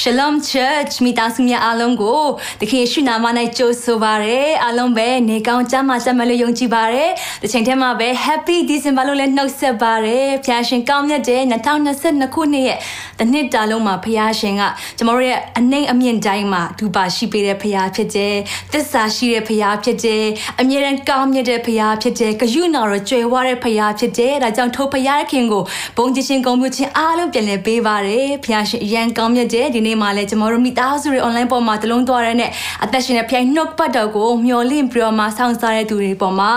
[0.00, 2.22] Shalom Church မိသားစုများအားလုံးကို
[2.60, 3.26] တခင်ရှုနာမ၌
[3.58, 7.06] ကြိုဆိုပါရစေအားလုံးပဲနေကောင်းကြမ်းမှကြမ်းမလို့ယုံကြည်ပါရစေ
[7.42, 12.78] တစ်ချိန်တည်းမှာပဲ Happy December လို့လည်းနှုတ်ဆက်ပါရစေဖျာရှင်ကောင်းမြတ်တဲ့2022ခုနှစ်ရဲ့
[13.18, 14.62] တစ်နှစ်တာလုံးမှာဖျာရှင်က
[14.96, 18.34] ကျမတို့ရဲ့အနှိမ်အမြင့်တိုင်းမှာဒူပါရှိပေးတဲ့ဖျာဖြစ်တဲ့
[18.72, 20.24] သစ္စာရှိတဲ့ဖျာဖြစ်တဲ့
[20.60, 25.62] အမြဲတမ်းကောင်းမြတ်တဲ့ဖျာဖြစ်တဲ့ဂယုဏတော်ကြွယ်ဝတဲ့ဖျာဖြစ်တဲ့ဒါကြောင့်ထိုဖျာခင်ကို
[25.96, 32.50] ဘုန်းကြီးရှင်ဂုဏ်ပြုခြင်းအားလုံးပြန်လည်ပေးပါရစေဖျာရှင်အရန်ကောင်းမြတ်တဲ့ဒီနေ့မှာလည်းကျမတို့မိသားစုတွေ online ပေါ်မှာတလုံးသွားရတဲ့
[32.84, 36.52] အသက်ရှင်တဲ့ဖျိုင်နှုတ်ပတ်တော်ကိုမျှော်လင့်ပြီးတော့မှစောင့်စားတဲ့သူတွေပေါ်မှာ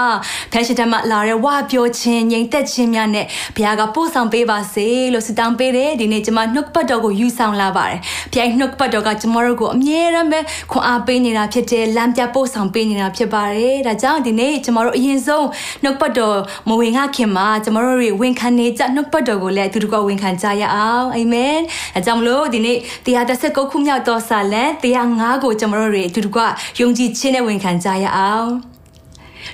[0.51, 3.25] ဖျိုင်ရှင်တမလာတဲ့ဝါပြောခြင်းငြိမ်သက်ခြင်းများနဲ့
[3.55, 7.99] ဘုရားကပို့ဆောင်ပေးပါစေလို့ဆုတောင်းပေးတယ်ဒီနေ့ကျမနှုတ်ပတ်တော်ကိုယူဆောင်လာပါတယ်
[8.33, 10.39] ဖျိုင်နှုတ်ပတ်တော်ကကျမတို့ကိုအမြဲတမ်းပဲ
[10.71, 15.47] ခွန်အားပေးနေတာဖြစ်တယ်လမ်းပြပို့ဆောင်ပေးနေတာဖြစ်ပါတယ်ဒါကြောင့်ဒီနေ့ကျမတို့အရင်ဆုံး
[15.83, 16.37] နှုတ်ပတ်တော်
[16.69, 21.57] မဝင်ငါခင်မှာကျမတို့တွေဝန်ခံနေကြနှုတ်ပတ်တော်ကိုလည်းအတူတူကဝန်ခံကြရအောင်အာမင်
[21.95, 24.63] အဲကြောင့်မလို့ဒီနေ့တရား19ခုမြောက်သောစာလံ
[25.03, 26.39] 105ကိုကျွန်တော်တို့တွေအတူတူက
[26.79, 28.72] ယုံကြည်ခြင်းနဲ့ဝန်ခံကြရအောင်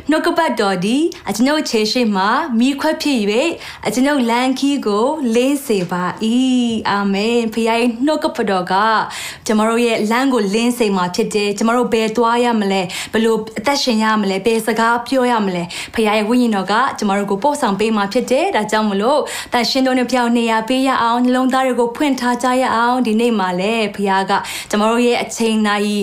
[0.09, 0.97] နှုတ်ကပတ်တော်ဒီ
[1.29, 2.23] အကျွန်ုပ်ခြေရှိမှ
[2.59, 3.17] မိခွက်ဖြစ်၍
[3.87, 5.05] အကျွန်ုပ်လမ်းခီးကို
[5.35, 6.03] လင်းစေပါ၏
[6.89, 8.73] အာမင်ဖခင်ရဲ့နှုတ်ကပတ်တော်က
[9.45, 19.19] ကျွန်တော်တို့ရဲ့လမ်းကိုလင်းစေမှာဖြစ်တယ်ကျွန်တော်တို့ဘယ်သွားရမလဲဘယ်လိုအသက်ရှင်ရမလဲဘယ်စကားပြောရမလဲဖခင်ရဲ့ဝိညာဉ်တော်ကကျွန်တော်တို့ကိုပို့ဆောင်ပေးမှာဖြစ်တယ်ဒါကြောင့်မလို့
[19.53, 24.33] တန်ရှင်တို့နဲ့ပြောင်းနေရပေးရအောင်နှလုံးသားတွေကိုဖွင့်ထားကြရအောင်ဒီနေ့မှာလည်းဖခင်က
[24.69, 25.99] ကျွန်တော်တို့ရဲ့အချိန်နိုင်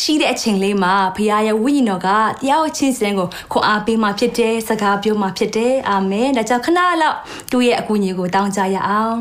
[0.00, 7.18] ရှိတဲ့အချိန်လေးမှာဖခင်ရဲ့ဝိညာဉ်တော်ကတရားချင်းစင်ကိုခွန်အားပေးမှဖြစ်တယ်စကားပြောမှဖြစ်တယ်အာမင်ဒါကြောင့်ခဏလောက်
[7.50, 9.18] သူ့ရဲ့အကူအညီကိုတောင်းကြရအောင်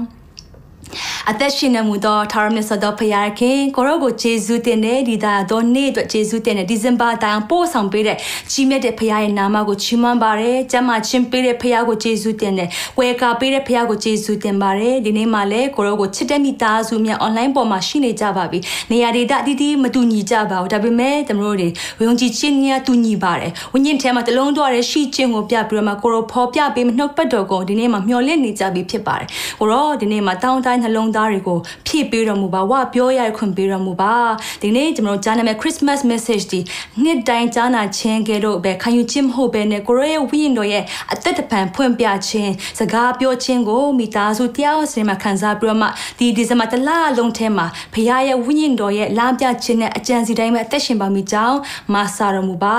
[1.32, 8.18] အသက်ရှင်နေမှုသောထာဝရမြတ်စွာသောဘုရားခင်ကိုရောကိုယေရှုတင်တဲ့ဒီသားတော်နေ့အတွက်ယေရှုတင်တဲ့ဒီဇင်ဘာတိုင်ပို့ဆောင်ပေးတဲ့
[8.52, 12.68] ကြီးမြတ်တဲ့ဘုရားရဲ့နာမကိုချီးမွမ်းပါတယ်။ကျမ်းမာခြင်းပေးတဲ့ဘုရားကိုယေရှုတင်တဲ့
[13.00, 18.60] ဝေကာပေးတဲ့ဘုရားကိုယေရှုတင်ပါတယ်။ဒီနေ့မှလည်းကိုရောကိုချစ်တဲ့မိသားစုများ online ပေါ်မှာရှိနေကြပါပြီ။
[18.92, 29.28] နေရာဒေသအသီးသီးမတူညီကြပါဘူး။ဒါပေမဲ့ကျွန်တော်တို့တွေဝယုံကြည်ခြင်းများတူညီပါတယ်။ဝိညာဉ်ထဲမှာတလုံးသွားတဲ့ရှိခြင်းကိုပြပြီးတော့မှကိုရောဖော်ပြပေးမနှုတ်ပတ်တော်ကိုဒီနေ့မှမျှော်လင့်နေကြပြီဖြစ်ပါတယ်။
[29.60, 34.14] ကိုရောဒီနေ့မှတောင်းတနှလုံးသားတွေကိုဖြည့်ပေးတော်မူပါဝပြောရခွင့်ပေးတော်မူပါ
[34.62, 36.60] ဒီနေ့ကျွန်တော်ကြားနာမယ့် Christmas message ဒီ
[37.04, 45.88] နှစ်တိုင်းကြားနာခြင်းကဲတော့ပဲခံယူခြင်းမဟုတ်ပဲနဲ့ကိုရောရဲ့ဝိညာဉ်တော်ရဲ့အသက်တပံဖွင့်ပြခြင်းစကားပြောခြင်းကိုမိသားစုတရားစင်မှာခံစားပြီးတော့မှ
[46.20, 51.58] ဒီဒီဇင်ဘာတလလုံးထဲမှာဖခင်ရဲ့ဝိညာဉ်တော်ရဲ့လာပြခြင်းနဲ့အကြံစီတိုင်းမှာအသက်ရှင်ပါမိကြောင်း
[51.94, 52.78] မဆာတော်မူပါ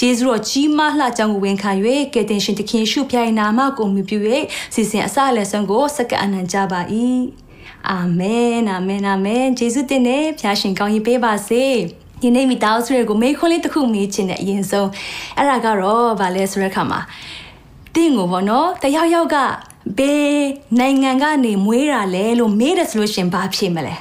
[0.00, 1.70] ဂျေဇုတော်ကြီးမားလှကြောင်းကိုဝန်ခံ၍
[2.14, 4.18] ကယ်တင်ရှင်သခင်ရှုဖျား၏နာမကိုမြှုပ်ပြု၍
[4.74, 6.80] စီစဉ်အစအလယ်ဆုံးကိုစက္ကအနံကြပါ၏
[7.90, 11.64] အာမင်အာမင်အာမင်ယေရှုတင်နဲ့ဖျားရှင်ကောင်းကြီးပေးပါစေ
[12.20, 14.88] ဒီနေ့မိသားစုတွေကိုမေးခွန်းလေးတစ်ခုမေးချင်တဲ့အရင်ဆုံး
[15.36, 17.00] အဲ့ဒါကတော့ဗာလဲဆိုတဲ့အခါမှာ
[17.94, 19.36] တင့်ကိုပေါ့နော်တယောက်ယောက်က
[19.98, 20.38] ဘယ်
[20.80, 23.96] နိုင်ငံကနေမွေးတာလဲလို့မေးတယ်ဆိုလို့ရှင်ဘာဖြစ်မလဲ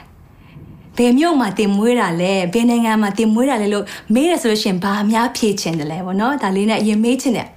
[0.98, 7.48] ဘယ်မြို့မှာတင်မွေးတာလဲဘယ်နိုင်ငံမှာတင်မွေးတာလဲလို့မေးတယ်ဆိုလို့ရှင်ဘာများဖြေချင်တယ်လဲပေါ့နော်ဒါလေးနဲ့အရင်မေးချင်တယ်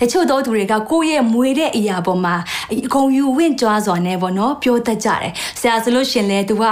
[0.00, 2.34] တချို့သောသူတွေကကိုယ့်ရဲ့မွေတဲ့အရာပေါ်မှာ
[2.72, 6.64] အကုန်ယူဝင့်ကြွားစွာနဲ့ပေါ့နော်ပြောတတ်ကြတယ်ဆရာဆိုလို့ရှင်လဲ तू က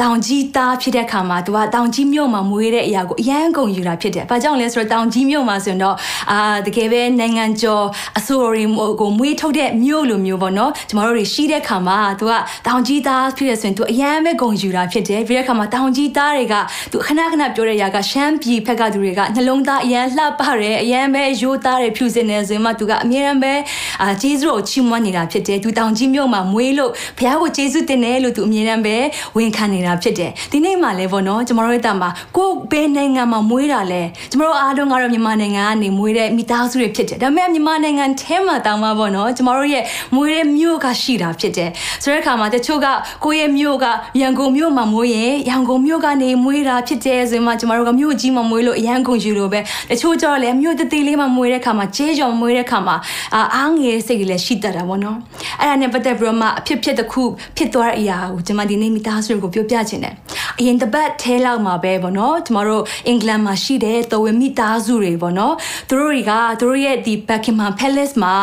[0.00, 5.96] တောင်ကြီးသားဖြစ်တဲ့ခါမှာ तू ကတောင်ကြီးမြို့မှာမွေတဲ့အရာကိုအရန်ကုန်ယူတာဖြစ်တယ်ဘာကြောင့်လဲဆိုတော့တောင်ကြီးမြို့မှာဆိုရင်တော့
[6.30, 7.84] အာတကယ်ပဲနိုင်ငံကျော်
[8.18, 8.64] အဆိုရီ
[9.00, 12.32] ကိုမွေးထုတ်တဲ့မြို့လိုမျိုးပေါ့နော်ကျမတို့တွေရှိတဲ့ခါမှာ तू က
[12.66, 16.54] တောင်ကြီးသားဖြစ်ရဆိုရင် तू အရန်ပဲကုန်ယူတာဖြစ်တယ်ပြီးတဲ့ခါမှာတောင်ကြီးသားတွေက
[16.92, 23.53] तू ခဏခဏပြောတဲ့အရာကရှမ်းပြည်ဖက်ကသူတွေကနှလုံးသားအရန်လှပတယ်အရန်ပဲရိုးသားတယ်ဖြူစင်တယ်ဆိုရင်မှ သူကအမြဲတမ်းပဲ
[24.01, 28.95] အာဂျေဇုကိုချီးမွမ်းနေတာဖြစ်တယ်သူတောင်ကြီးမြို့မှာမွေးလို့ဘုရားကိုဂျေဇုတင်တယ်လို့သူအမြဲတမ်းပဲ
[29.37, 34.01] ဝန်ခံနေတာဖြစ်တယ်ဒီနေ့မှလည်းပေါ့နော်ကျမတို့ရဲ့တာမှာကိုဘယ်နိုင်ငံမှာမွေးတာလဲ
[34.31, 39.83] ကျမတို့အားလုံးကတော့မြန်မာနိုင်ငံကနေမွေးတဲ့မိသားစုတွေဖြစ်တယ်ဒါပေမဲ့မြန်မာနိုင်ငံထဲမှာတောင်မှပေါ့နော်ကျမတို့ရဲ့
[40.15, 41.69] မွေးတဲ့မြို့ကရှိတာဖြစ်တယ်
[42.03, 42.87] ဆိုတဲ့အခါမှာတချို့က
[43.23, 43.85] ကိုရဲ့မြို့က
[44.21, 49.59] ရန်ကုန်မြို့မှာမွေးရင်ရန်ကုန်မြို့ကနေမွေးတာဖြစ်တယ်ဆိုမှကျမတို့ကမြို့ကြီးမှာမွေးလို့အရန်ကုန်ယူလို့ပဲ
[49.89, 52.95] တချို့ကျတော့လည်းမြို့တတိလေးမှာမွေးတဲ့အခါမှာကျေးကျော်မွေးတဲ့အခါမှာ
[53.35, 55.17] အာအားငယ်စိတ်ကလေးရှိတတ်တာပေါ့နော်
[55.61, 57.23] အဲ့ဒါနဲ့ပတ်သက်ပြီးတော့မှအဖြစ်ဖြစ်တစ်ခု
[57.57, 60.13] ဖြစ်သွားတဲ့အရာကိုကျွန်မဒီနေ့မိသားစုကိုပြောပြချင်တယ်
[60.59, 65.53] အရင်တစ်ပတ်ထဲလောက်မှာပဲပေါ့နော်ကျမတို့အင်္ဂလန်မှာရှိတဲ့တော်ဝင်မိသားစုတွေပေါ့နော်
[65.89, 68.35] သူတို့တွေကသူတို့ရဲ့ဒီ Buckingham Palace မှာ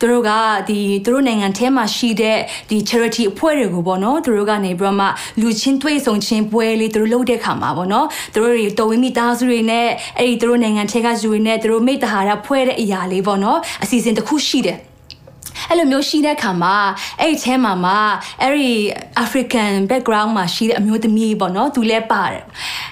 [0.00, 0.30] သူတို့က
[0.68, 2.38] ဒီသူတို့နိုင်ငံထဲမှာရှိတဲ့
[2.70, 5.06] ဒီ charity အဖွဲ့တွေကိုပေါ့နော်သူတို့ကနေပြီးတော့မှ
[5.40, 9.86] လူချင်းတွေ့ဆုံချင်းပွဲလေးသူတို့လုပ်တဲ့ခါမှာပေါ့နော်သူတို့တွေတော်ဝင်မိသားစုတွေနဲ့
[10.18, 14.78] အဲ့ဒီသူတို့နိုင်ငံထဲကလူတွေနဲ့သူတို့မိတ္တဟာရဖွဲ့တဲ့အရာလေးပေါ့နော်အစီအစဉ်တစ်ခုရှိတယ်
[15.68, 16.76] အဲ့လိုမျိုးရှိတဲ့ခါမှာ
[17.20, 17.98] အဲ့ဒီထဲမှာမှာ
[18.42, 18.72] အဲ့ဒီ
[19.24, 22.42] African background မှာရှိတဲ့အမျိုးသမီးပေါ့နော်သူလည်းပါတယ်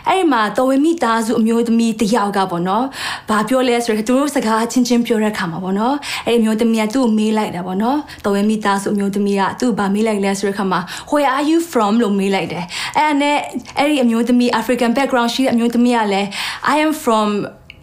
[0.08, 2.84] အဲ့ဒီမှာတော်ဝင်မိသားစုအမျိုးသမီးတယောက်ကပေါ့နော်
[3.30, 5.94] ဘာပြောလဲဆိုတော့သူတို့စကားချင်းချင်းပြောတဲ့ခါမှာပေါ့နော်
[6.26, 10.80] အဲ့ဒီမျိုးသမီးကသူ့ကိုမေးလိုက်တာပေါ့နော်တော်ဝင်မိသားစုအမျိုးသမီးကသူ့ဘာမေးလိုက်လဲဆိုတဲ့ခါမှာ
[11.10, 12.64] where are you from လို့မေးလိုက်တယ်
[12.96, 13.36] အဲ့ဒါနဲ့
[13.78, 16.28] အဲ့ဒီအမျိုးသမီး African background ရှိတဲ့အမျိုးသမီးကလည်း
[16.74, 17.28] I am from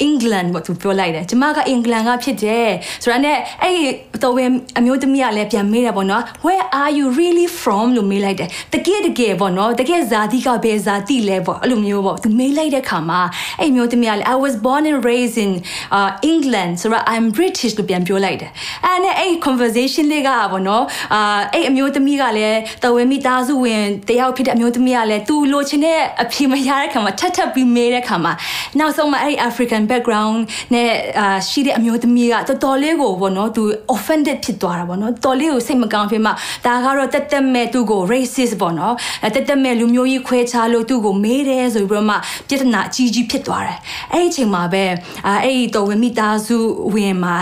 [0.07, 2.69] England ဘာသူပြောလိုက်တယ်ကျမကအင်္ဂလန်ကဖြစ်တယ်
[3.03, 3.33] ဆိုတော့ ਨੇ
[3.63, 3.83] အဲ့ဒီ
[4.23, 13.21] တော်ဝင်အမျိုးသမီးကလည်းပြန်မေးတယ်ပေါ့နော် where are you really from လို့မေးလိုက်တယ်တကယ်တကယ်ပေါ့နော်တကယ်ဇာတိကဘယ်ဇာတိလဲပေါ့အဲ့လိုမျိုးပေါ့သူမေးလိုက်တဲ့ခါမှာ
[13.61, 15.51] အဲ့မျိုးသမီးကလည်း I was born and raised in
[15.97, 18.51] uh, England ဆိုတော့ I'm British လို့ပြန်ပြောလိုက်တယ်
[18.85, 20.83] အဲ့နဲ့အဲ့ conversation လေးကပေါ့နော်
[21.13, 28.33] အာအဲ့အမျိုးသမီးကလည်းတော်ဝင်မိသားစုဝင်တယောက်ဖြစ်တဲ့အမျိုးသမီးကလည်းသူလိုချင်တဲ့အဖြေမရတဲ့ခါမှာထပ်ထပ်ပြီးမေးတဲ့ခါမှာ
[28.79, 30.39] နောက်ဆုံးမှာအဲ့ African background
[30.73, 33.63] နဲ့အာရှိတဲ့အမျိုးသမီးကတော်တော်လေးကိုပေါ့နော်သူ
[33.95, 36.31] offended ဖြစ်သွားတာပေါ့နော်တော်လေးကိုစိတ်မကောင်းဖြစ်မှ
[36.65, 38.93] ဒါကတော့တက်တက်မဲ့သူ့ကို racist ပေါ့နော်
[39.35, 42.15] တက်တက်မဲ့လူမျိုးကြီးခွဲခြားလို့သူ့ကိုမေးတယ်ဆိုပြီးတော့မှ
[42.49, 43.77] ပြဿနာအကြီးကြီးဖြစ်သွားတယ်
[44.13, 44.83] အဲ့ဒီအချိန်မှာပဲ
[45.27, 46.57] အာအဲ့ဒီတော်ဝင်မိသားစု
[46.93, 47.35] ဝင်မှာ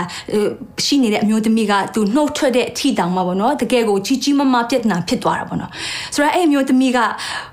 [0.84, 5.70] ရှိနေတဲ့အမျိုးသမီးကသူနှုတ်ထွက်တဲ့အထီတောင်မှာပေါ့နော်တကယ်ကိုကြီးကြီးမားမားပြဿနာဖြစ်သွားတာပေါ့နော်
[6.14, 6.98] ဆိုတော့အဲ့အမျိုးသမီးက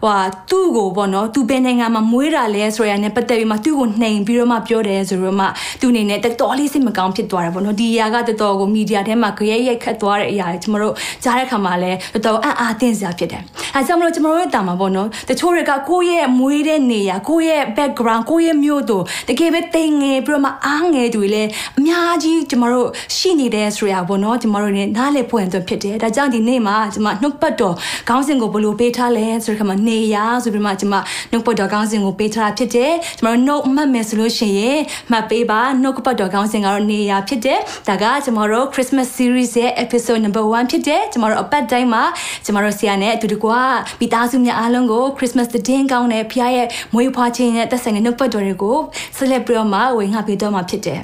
[0.04, 0.19] ဟို
[0.50, 5.46] သူ့ကိုပေါ့နော်သူဘယ်နိုင်ငံမှာမွေးတာလဲဆိုရတဲ့ပတ်သက်ပြီးမှသူ့ကိုနှိမ်ပြီးတော့မှပြောတယ်ဆိုတော့မှ
[5.81, 13.42] သူအနေနဲ့တော်တော်လေးစိတ်မကောင်းဖြစ်သွားတယ်ပေါ့နော်ဒီအရာကတော်တော်ကိုမီဒီယာထဲမှာကြရဲရိုက်ခတ်သွားတဲ့အရာတွေကျွန်တော်တို့ကြားတဲ့ခါမှာလည်းတော်တော်အံ့အားသင့်စရာဖြစ်တယ်
[13.76, 21.50] အဲကြောင့်မလို့ကျွန်တော်တို့ရဲ့တာမှာပေါ့နော်တချို့တွေကကိုယ့်ရဲ့မွေးတဲ့နေရာကိုယ့်ရဲ့ background ကိုယ့်ရဲ့မြို့တို့တကယ်ပဲတိမ်ငယ်ပြီးတော့မှအားငယ်တွေလည်း
[21.80, 27.76] အများကြီးကျွန်တော်တို့ရှိနေတယ်ဆိုရပါပေါ့နော်ကျွန်တော်တို့ねနားလေဖွင့်သွင်းဖြစ်တယ်ဒါကြောင့်ဒီနေ့မှာကျွန်မနှုတ်ပတ်တော်
[28.10, 30.96] ခေါင်းစဉ်ကိုဘယ်လိုပေးထားလဲဆိုတဲ့ခါမှာနေရာဆိုပြီးမှကျွန်မ
[31.31, 34.69] နှုတ်ပတ်တော်ခေါင်းစဉ်ကိုပေးထားတာဖြစ်တယ်ကျွန်တော်တို့နှုတ်မှတ်မယ်ဆိုလို့ရှိရင်
[35.12, 42.04] မှတ်ပေးပါနှုတ်ပတ်တော်ခေါင်းစဉ်ကတော့နေရာဖြစ်တယ်ဒါကကျွန်တော်တို့ Christmas series ရဲ့ episode number 1ဖြစ်တယ်ကျွန်တော်တို့အပတ်တိုင်းမှာ
[42.45, 43.51] ကျွန်တော်တို့ဆရာနဲ့အတူတကွ
[44.00, 48.77] မိသားစုများအားလုံးကို Christmas သတင်းကောင်းတဲ့ဖခင်ရဲ့မွေးဖွားခြင်းနဲ့သက်ဆိုင်တဲ့နှုတ်ပတ်တော်တွေကို
[49.18, 51.01] ဆက်လက်ပြီးတော့မှဝင်ငှပေးတော့မှာဖြစ်တယ်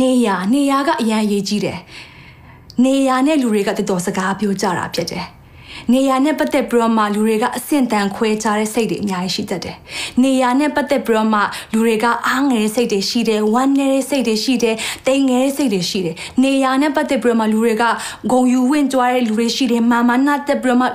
[0.00, 1.78] နေရာနေရာကအရန်အရေးကြီးတယ်
[2.84, 5.26] နေရာနဲ့လူတွေကတော်တော်စကားပြောကြတာဖြစ်တယ်
[5.92, 9.76] နေရာနဲ့ပတ်သက်ပြီးတော့မှလူတွေကအဆင့်တန်းခွဲခြားတဲ့စိတ်တွေအများကြီးရှိတတ်တယ်။
[10.22, 11.40] နေရာနဲ့ပတ်သက်ပြီးတော့မှ
[11.72, 14.74] လူတွေကအားငယ်တဲ့စိတ်တွေရှိတယ်၊ဝမ်းနည်းတဲ့စိတ်တွေရှိတယ်၊
[15.06, 17.84] တိမ်ငယ်တဲ့စိတ်တွေရှိတယ်။နေရာနဲ့ပတ်သက်ပြီးတော့မှလူတွေက
[18.30, 20.86] ဂုံယူဝင့်ကြွားတဲ့လူတွေရှိတယ်၊မာမနာတက်ပြီးတော့မှ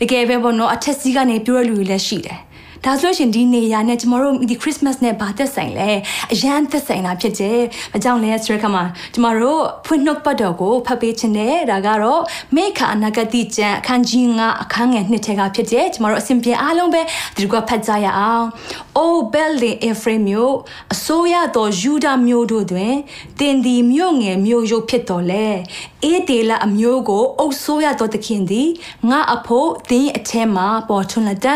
[0.00, 2.38] တကယ်ပဲပေါ့နော်အထက်စီးကနေပြောတဲ့လူတွေလည်းရှိတယ်။
[2.88, 5.90] ဒါဆိုရှင်ဒီနေရာနဲ့ကျမတို့ဒီ Christmas နဲ့ဘာသက်ဆိုင်လဲ
[6.32, 7.60] အရန်သက်ဆိုင်တာဖြစ်တယ်။
[7.96, 8.84] အကြောင်းလဲဆိုရခါမှာ
[9.14, 12.22] ကျမတို့ဖွင့်နှုတ်ပတ်တော်ကိုဖတ်ပေးခြင်းနဲ့ဒါကတော့
[12.54, 17.02] မိခအနာဂတိကျမ်းအခန်းကြီး9အခန်းငယ်2ထဲကဖြစ်တယ်။ကျမတို့အစဉ်ပြေအားလုံးပဲ
[17.36, 18.44] ဒီကဖတ်ကြရအောင်။
[18.98, 20.54] Oh Bethlehem Ephraim မြို့
[20.94, 22.94] အစိုးရတော်ယူဒာမြို့တို့တွင်
[23.40, 25.46] တင်ဒီမြို့ငယ်မြို့ရုပ်ဖြစ်တော်လဲ။
[26.04, 28.68] အေဒေလအမျိုးကိုအုပ်ဆိုးရတော်သခင်သည်
[29.10, 31.48] ငါအဖို့တင်းအထဲမှာပေါ်ထွန်းလက်တ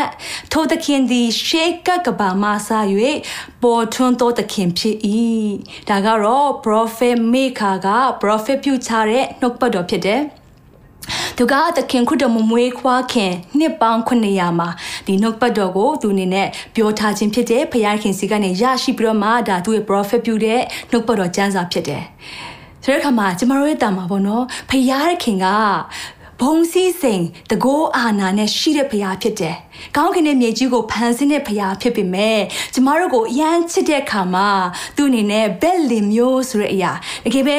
[0.52, 2.78] ထိုသခင်သည်ရှေးကကဘာမဆာ၍
[3.62, 4.96] ပေါ်ထွန်းတော်သခင်ဖြစ်၏
[5.88, 7.88] ဒါကတော့ prophet မေခါက
[8.22, 10.22] prophet ပြုချတဲ့နှုတ်ပတ်တော်ဖြစ်တယ်
[11.36, 14.68] သူကသခင်ခုတော်မမွေးခွားခင်နှစ်ပေါင်း900မှာ
[15.06, 20.60] ဒီနှုတ်ပတ်တော်ကိုသူအနေနဲ့ပြောထားခြင်းဖြစ်တဲ့ဖခင်စီကနေရရှိပြီးတော့မှဒါသူရဲ့ prophet ပြုတဲ့
[20.90, 22.04] နှုတ်ပတ်တော်ကျမ်းစာဖြစ်တယ်
[22.84, 24.72] ဆိုတဲ့အခါမှာကျမတို့ရဲ့တာမှာပေါ့နော်ဖ
[25.22, 25.46] ခင်က
[26.40, 29.56] ဘုံစည်းစိမ်တကိုးအာနာနဲ့ရှိတဲ့ဖရားဖြစ်တယ်။
[29.96, 32.38] ကောင်းကင်ရဲ့မြေကြီးကိုဖန်ဆင်းတဲ့ဖရားဖြစ်ပေမဲ့
[32.74, 34.48] ကျမတို့ကိုအရန်ချစ်တဲ့အခါမှာ
[34.96, 36.92] သူ့အနေနဲ့ဘက်လင်မျိုးဆိုတဲ့အရာ
[37.24, 37.56] တကယ်ပဲ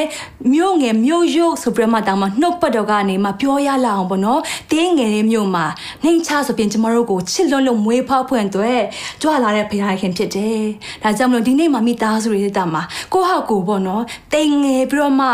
[0.52, 4.40] မြို့ငယ်မြို့ရုပ်ဆိုပြီးမှတောင်မှနှုတ်ပတ်တော်ကနေမှပြောရလာအောင်ပေါ့နော်။
[4.72, 5.64] တင်းငယ်တဲ့မြို့မှာ
[6.04, 8.80] နှိမ်ချဆိုပြင်ကျမတို့ကိုချစ်လွန်းလို့မွေးဖွားဖွင့်အတွက်
[9.22, 10.60] ကြွလာတဲ့ဖရားခင်ဖြစ်တယ်။
[11.02, 14.02] ဒါကြောင့်မလို့ဒီနေ့မှာမိသားစုတွေတာမှာကိုဟာကိုပေါ့နော်။
[14.34, 15.28] တိမ်ငယ်ပြီးတော့မှ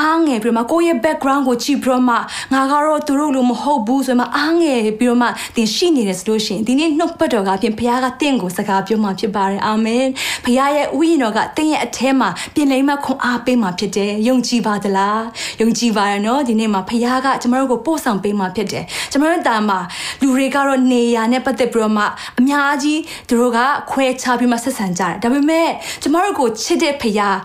[0.00, 2.14] အားငယ်ပြီးတော့မှကိုယ့်ရဲ့ background ကိုကြည့်ပြီးတော့မှ
[2.52, 10.04] ငါကတော့တော့သူတို့လိုမဟုတ်ဘူးဆိုမှအားငယ်ပြီးတော့မှသင်ရှိနေတယ်ဆိုလို့ရှိရင်ဒီနေ့နှုတ်ပတ်တော်ကဖြင့်ဘုရားကတင့်ကိုစကားပြောမှဖြစ်ပါတယ်အာမင်
[10.44, 15.22] ဘုရားရဲ့ဥယျာဉ်တော်ကတင့်ရဲ့အထဲမှာပြင်လိမ့်မှခွန်အားပေးမှဖြစ်တယ်ယုံကြည်ပါသလား
[15.60, 19.78] ယုံကြည်ပါရနော်ဒီနေ့မှာဘုရားကကျမတို့ကိုပို့ဆောင်ပေးမှဖြစ်တယ်ကျမတို့တာမှာ
[20.22, 22.04] လူတွေကတော့နေရာနဲ့ပတ်သက်ပြီးတော့မှ
[22.38, 23.58] အများကြီးသူတို့က
[23.90, 25.68] ခွဲခြားပြီးမှဆက်ဆံကြတယ်ဒါပေမဲ့
[26.02, 27.38] ကျမတို့ကိုချစ်တဲ့ဘုရား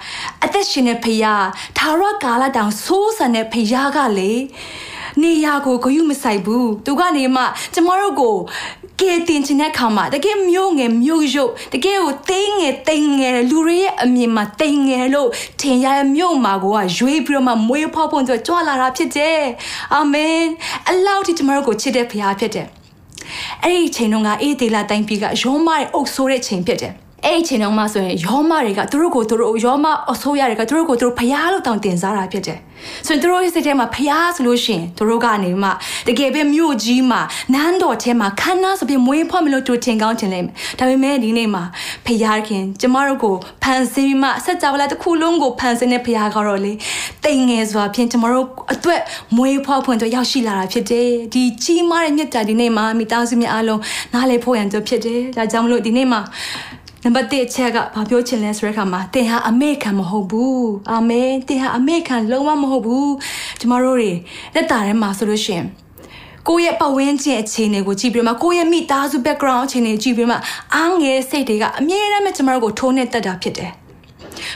[0.46, 1.46] အသက်ရှင်တဲ့ဘုရား
[1.78, 4.34] သာရကာလတောင်ဆိုးဆန်တဲ့ဘုရားကလေ
[5.24, 8.36] နေရာကိုဂယုမဆိုင်ဘူးသူကနေမှကျမတို့ကို
[9.00, 15.30] ကဲတင်ချင်တဲ့ခါမှာတကယ်မျိုးငယ်မျိုးရုပ်တကယ်ကိုတိမ်ငယ်တိမ်ငယ်လူတွေရဲ့အမြင်မှာတိမ်ငယ်လို့
[15.62, 19.40] ထင်ရတဲ့မြို့မှာကိုကရွေးပြီးတော့မှမွေးဖောက်ဖို့အတွက်ကြွလာတာဖြစ်တယ်
[19.94, 20.40] အာမင်
[20.90, 22.68] အလောက်ထိကျမတို့ကိုချစ်တဲ့ဖခင်ဖြစ်တယ်
[23.64, 26.94] အဲ့ဒီချိန်တုန်းကအေးဒေလာတိုင်းပြည်ကရောမရဲ့အုပ်ဆိုးတဲ့ချိန်ဖြစ်တယ်
[27.26, 32.60] အဲ့အချိန်တုန်းမှဆိုရင်ယောမတွေကသူတို့ကိုသူတို့ယောမအဆိုးရတွေကသူတို့ကိုသူတို့ဖျားလို့တောင်းတင်စားတာဖြစ်တယ်
[33.08, 35.70] ဆိုရင်သူတို့ရဲ့စိတ်ထဲမှာဖျားဆိုလို့ရှိရင်သူတို့ကနေမှ
[36.08, 37.22] တကယ်ပဲမြို့ကြီးမှာ
[37.54, 41.64] နန်းတော်ထဲမှာခန်းနာဆိုပြီးမွေးဖွားမလို့သူထင်ကောင်းထင်လိမ့်မယ်ဒါပေမဲ့ဒီနေ့မှာ
[42.06, 46.74] ဖျားခင်ကျမတို့ကိုဖန်ဆင်းပြီးမှဆက်ကြဝဠာတစ်ခုလုံးကိုဖန်ဆင်းတဲ့ဖျားကတော့လေ
[47.26, 49.02] တိမ်ငယ်စွာဖြင့်ကျမတို့အတွက်
[49.38, 53.82] မွေးဖွားဖွင့်အတွက်ရောက်ရှိလာတာဖြစ်တယ်ဒီကြီးမားတဲ့မြတ်တာဒီနေ့မှာမိသားစုများအားလုံး
[54.14, 56.22] နားလည်ဖို့ရန်အတွက်ဖြစ်တယ်ဒါကြောင့်မလို့ဒီနေ့မှာ
[57.04, 63.14] နံပါတ်1အချက်ကဘာပြောချင်လဲဆိုတဲ့အခါမှာသင်ဟာအမေခံမဟုတ်ဘူးအာမင်သင်ဟာအမေခံလုံးဝမဟုတ်ဘူး
[63.60, 64.12] ကျမတို့တွေ
[64.56, 65.66] လက်တာထဲမှာဆိုလို့ရှိရင်
[66.48, 70.36] ကိုယ့်ရဲ့ပတ်ဝန်းကျင်အခြေအနေကိုကြည့်ပြီးမှကိုယ့်ရဲ့မိသားစု background အခြေအနေကြည့်ပြီးမှ
[70.76, 73.72] အားငယ်စိတ်တွေကအမြဲတမ်းကျမတို့ကိုထိုးနှက်တတ်တာဖြစ်တယ်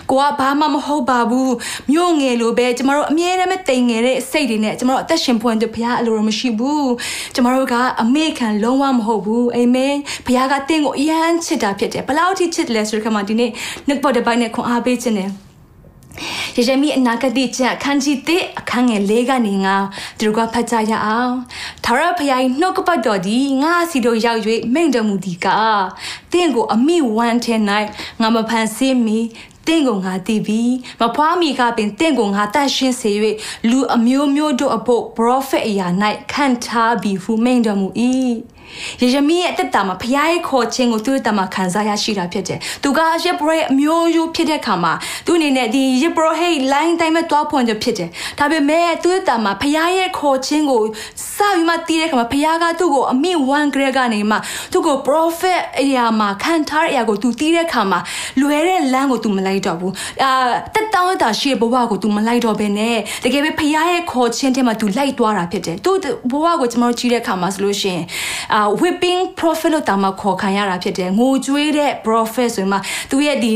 [0.10, 1.54] ကိုကဘာမှမဟုတ်ပါဘူး
[1.92, 6.92] မြို့ငယ်လိုပဲကျမတို့အမြဲတမ်းတိမ်ငယ်တဲ့စိတ်တွေနဲ့ကျမတို့အသက်ရှင်ဖွင့်တဲ့ဘုရားအလိုတော်မရှိဘူး
[7.36, 9.96] ကျမတို့ကအမေခံလုံးဝမဟုတ်ဘူးအာမင်
[10.26, 13.52] ဘုရားကတင့်ကိုအယမ်းချစ်တာဖြစ်တယ်ဘလောက်ထိချစ်တယ်လဲဆိုတဲ့ခါမှာဒီနေ့
[13.88, 15.32] နှုတ်ပေါ်တစ်ပိုင်းနဲ့ခွန်အားပေးခြင်းတယ်
[16.56, 19.76] ယေရမိအနာဂတိကျအခန်းကြီး1အခန်းငယ်၄ကနေငါ
[20.20, 21.34] သူတို့ကဖတ်ကြရအောင်။
[21.86, 24.42] သာရဖယားနှုတ်ကပတ်တော်ဒီငါစီတို့ရောက်၍
[24.74, 25.48] မိန့်တော်မူဒီက
[26.32, 27.56] တင့်ကိုအမိဝမ်းထဲ၌
[28.22, 29.20] ငါမဖန်ဆင်းမီ
[29.68, 30.62] တင့်ကိုငါသိပြီ
[31.02, 33.12] မဖွားမီကပင်တင့်ကိုငါတတ်ရှင်းစေ၍
[33.70, 35.88] လူအမျိုးမျိုးတို့အဖို့ prophet အရာ၌
[36.34, 37.88] ခံထားပြီးဟုမိန်တော်မူ၏
[39.02, 44.94] ယေရမိရဲ့အသက်တာမှာဖခင်ရဲ့ခေါ်ခြင်းကိုသူ့အသက်မှာခံစားရရှိတာဖြစ်တယ်။သူကယေဘရရဲ့အမျိုးရိုးဖြစ်တဲ့ခါမှာ
[45.26, 50.82] သူအနေနဲ့ဒီယေဘရဟိတ် line တိုင်းမဲ့တွားဖွင့်တယ်ဖြစ်တယ်။ဒါပေမဲ့သူ့အသက်မှာဖခင်ရဲ့ခေါ်ခြင်းကို
[51.36, 54.38] စပြီးမှတီးတဲ့ခါမှာဖခင်ကသူ့ကိုအမိ1 grade ကနေမှ
[54.72, 58.00] သူ့ကို prophet အရာမှာခံထားတဲ့အရာကိုသူတီးတဲ့ခါမှာ
[58.42, 59.92] လွယ်တဲ့လမ်းကိုသူမလိုက်တော့ဘူး။
[60.24, 60.32] အာ
[60.74, 65.96] တက်တောင်းတာရှိတဲ့ဘဝကိုသူမလိုက်တော့ဘဲနဲ့တကယ်ပဲဖခင်ရဲ့ခေါ်ခြင်းထဲမှာသူလိုက်သွားတာဖြစ်တယ်။သူ့
[66.32, 68.04] ဘဝကိုကျွန်တော်ကြည့်တဲ့အခါမှာဆိုလို့ရှိရင်
[68.54, 72.78] အာ whipping prophet လို့တောင်မှခေါ်ခံရတာဖြစ်တယ်ငိုကြွေးတဲ့ prophet ဆိုမှ
[73.12, 73.54] သူရဲ့ဒီ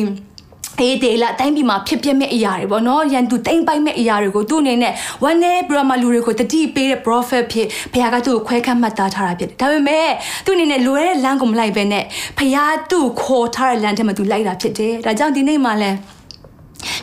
[0.81, 10.09] အေးတေလာတိုင်းပြည်မှာဖြစ်ပျက်မဲ့အရာတွေပေါ့နော်ရန်သူတိမ့်ပိုက်မဲ့အရာတွေကိုသူ့အနေနဲ့ဝမ်းနဲ့ဘရမလူတွေကိုတတိပေးတဲ့ prophet ဖြစ်ဘုရားကသူ့ကိုခွဲခတ်မှတ်သားထားတာဖြစ်တယ်ဒါပေမဲ့
[10.45, 12.03] သူ့အနေနဲ့လွယ်တဲ့လမ်းကိုမလိုက်ဘဲနဲ့
[12.37, 15.97] ဘုရားသူ့ခေါ်ထားတဲ့လမ်းထဲမှာသူလိုက်တာဖြစ်တယ်ဒါကြောင့်ဒီနေ့မှလည်း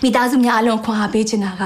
[0.02, 1.62] မိသားစုများအလုံးခွန်အားပေးချင်တာက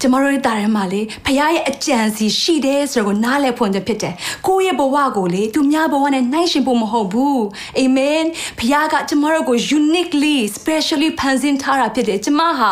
[0.00, 4.14] ကျမတို့ရဲ့တာထဲမှာလေဖခင်ရဲ့အကြံစီရှိတယ်ဆိုတော့နားလည်ဖွင့်တဲ့ဖြစ်တယ်
[4.46, 7.42] ကိုယ့်ရဲ့ဘဝကိုလေသူများဘဝနဲ့နှိုင်းယှဉ်ဖို့မဟုတ်ဘူး
[7.78, 8.22] အာမင်
[8.58, 12.70] ဖခင်ကကျမတို့ကို uniquely specially ဖန်ဆင်းထားတာဖြစ်တယ်ကျမဟာ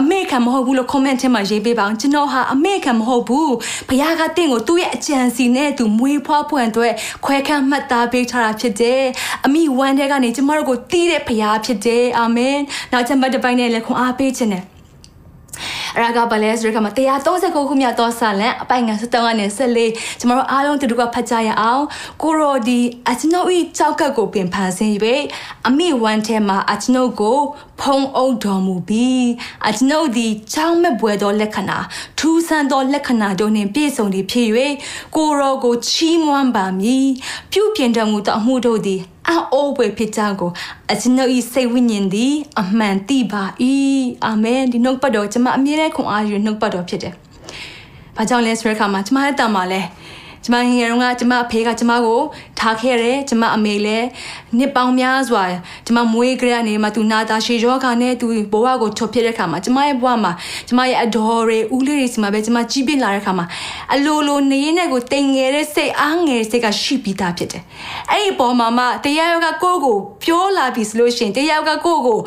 [0.00, 3.52] အမေခံမဟုတ်ဘူးလို့ comment ထဲမှာရေးပေးပါအောင်ကျွန်တော်ဟာအမေခံမဟုတ်ဘူး
[3.88, 6.92] ဖခင်ကတင့်ကိုသူ့ရဲ့အကြံစီနဲ့သူမွေးဖွားဖွင့်အတွက်
[7.24, 9.02] ခွဲခန့်မှတ်သားပေးထားတာဖြစ်တယ်
[9.44, 12.56] အမိဝမ်းတဲ့ကနေကျမတို့ကိုတီးတဲ့ဖခင်ဖြစ်တယ်အာမင်
[12.92, 14.64] နောက်ချက်မှတ်တစ်ပိုင်းနဲ့လည်းခွန်အားပေးခြင်းနဲ့
[15.96, 21.84] အရာကဘာလဲဆိုတဲ့အခါမှာ139ခုမြောက်သောစာလံအပိုင်ငါ73ကနေ14ကျမတို့အားလုံးတူတူကဖတ်ကြရအောင်
[22.22, 22.78] ကိုရိုဒီ
[23.08, 24.94] အချနိုဤကြောက်ကတ်ကိုပင်ဖန်ဆင်း၍
[25.68, 27.38] အမိဝမ်းထဲမှာအချနိုကို
[27.80, 29.26] ဖုံအုပ်တော်မူပြီး
[29.68, 31.78] အချနိုဒီချောင်းမဲ့ဘွယ်သောလက္ခဏာ
[32.18, 34.48] ထူးဆန်းသောလက္ခဏာတို့နှင့်ပြည့်စုံသည်ဖြစ်၍
[35.16, 37.08] ကိုရောကိုချီးမွမ်းပါမည်
[37.52, 39.00] ပြုပြင်တော်မူသောအမှုတို့သည်
[39.52, 40.50] အိုးပွဲဖြစ်ကြကို
[40.92, 43.44] အကျွန်ုပ်ဤစိတ်ဝိညာဉ်သည်အမှန်သိပါ၏
[44.26, 47.14] အာမင်ဒီနှုတ်ပတ်တော်ကျွန်မအမြဲတမ်းခွန်အားယူနှုတ်ပတ်တော်ဖြစ်တယ်။
[48.16, 49.80] ဘာကြောင့်လဲဆိုတဲ့အခါမှာကျွန်မရဲ့တန်မှာလဲ
[50.44, 52.20] ကျမငယ်တုန်းကကျမအဖေကကျမကို
[52.58, 54.06] ထားခဲ့တယ်ကျမအမေလည်း
[54.58, 55.44] နှစ်ပေါင်းများစွာ
[55.86, 60.32] ကျမမွေးကြရနေမှာသူနာတာရှေယောဂါနဲ့သူဘဝကိုချွတ်ဖြစ်တဲ့ခါမှာကျမရဲ့ဘဝမှာ
[60.68, 63.46] ကျမရဲ့အဒေါ်တွေဦးလေးတွေစီမှာပဲကျမကြီးပြင်းလာတဲ့ခါမှာ
[63.94, 67.62] အလိုလိုနေရင်းနဲ့ကိုတိမ်ငယ်တဲ့စိတ်အားငယ်စိတ်ကရှိပြီးသားဖြစ်တယ်
[68.10, 72.18] အဲ့ဒီပေါ်မှာမှတရားယောဂကိုကိုပြောလာပြီဆိုလို့ရှိရင်တရားယောဂကိုကို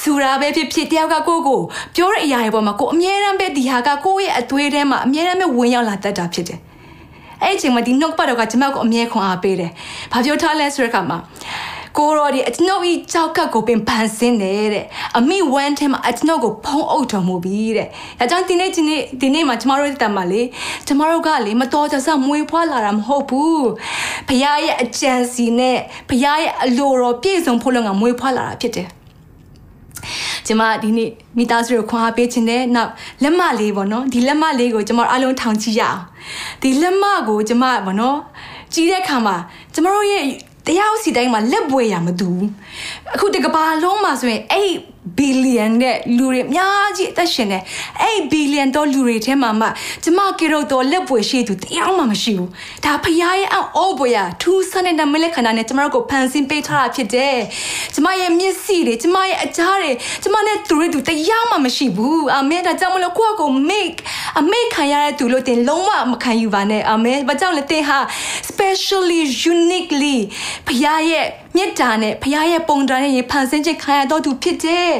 [0.00, 1.60] စူရာပဲဖြစ်ဖြစ်တရားယောဂကိုကို
[1.96, 6.60] ပြောတဲ့အရာတွေပေါ်မှာကိုအမြဲတမ်းပဲဒီဟာကကိုယ့်ရဲ့အသွေးထဲမှာအမြဲတမ်းပဲဝင်ရောက်လာတတ်တာဖြစ်တယ်
[7.42, 9.70] အဲ့အချိန်မှာဒီနှုတ်ပတ်တော်ကကျွန်မကိုအမြဲခွန်အားပေးတယ်။
[10.12, 11.18] ဘာပြောထားလဲဆိုတဲ့အခါမှာ
[11.96, 14.86] ကိုရောဒီအကျွန်ုပ်ဤကြောက်ကပ်ကိုပင်ပန်းစင်းတယ်တဲ့
[15.18, 17.88] အမိဝမ်းထဲမှာအကျွန်ုပ်ကိုဖုံးအုပ်တော်မူပြီးတဲ့။
[18.18, 20.42] ဒါကြောင့်ဒီနေ့ဒီနေ့ဒီနေ့မှာကျမတို့တက်မှာလေ
[20.86, 23.60] ကျမတို့ကလေမတော်ကြဆမွေးဖွားလာတာမဟုတ်ဘူး။
[24.28, 25.78] ဖခင်ရဲ့အကြံစီနဲ့
[26.08, 28.88] ဖခင်ရဲ့အလိုတော်ပြည့်စုံဖို့လို့ငါမွေးဖွားလာတာဖြစ်တယ်။
[30.46, 32.90] ကျမဒီနေ့မိသားစုကိုခွန်အားပေးခြင်းနဲ့နောက်
[33.22, 36.00] လက်မလေးပေါ့နော်ဒီလက်မလေးကိုကျမအားလုံးထောင်ကြည့်ရအောင်
[36.62, 38.18] ဒီလက်မကိုကျမပေါ့နော်
[38.74, 39.36] ကြီးတဲ့ခါမှာ
[39.74, 40.24] ကျမတို့ရဲ့
[40.66, 42.48] တရားစီတိုင်းမှာလက်ပွေရမတူဘူး
[43.14, 44.72] အခုတကဘာလုံးမှာဆိုရင်အဲ့
[45.16, 47.58] ဘီလီယံတဲ့လူတွေအများကြီးအသက်ရှင်နေ
[48.02, 49.68] အဲ့ဘီလီယံတော့လူတွေထဲမှာမှ
[50.04, 52.50] ကျမကေရုတ်တော့လက်ပွေရှိသူတရားမှမရှိဘူး
[52.84, 57.36] ဒါဖရားရဲ့အော်ဘွေရထူးဆန်းတဲ့နမလက်ခန္ဓာနဲ့ကျမတို့ကိုဖန်ဆင်းပေးထားတာဖြစ်တယ်
[57.94, 63.98] ကျမရဲ့မျက်စိတွေကျမရဲ့အကြားတွေကျမနဲ့သူတွေသူတရားမှမရှိဘူးအာမင်ဒါကြောင့်မလို့ကိုယ့်ကို make
[64.40, 67.98] အမေခံရတဲ့သူလို့တင်လုံးဝမခံယူပါနဲ့အာမင်ဘာကြောင့်လဲတင်ဟာ
[68.50, 69.20] specially
[69.52, 70.16] uniquely
[70.66, 74.92] ဖရားရဲ့ မြစ်တာနဲ့ဖခင်ရဲ့ပုံတော်နဲ့ရေဖန်ဆင်းခြင်းခံရတော်သူဖြစ်တယ်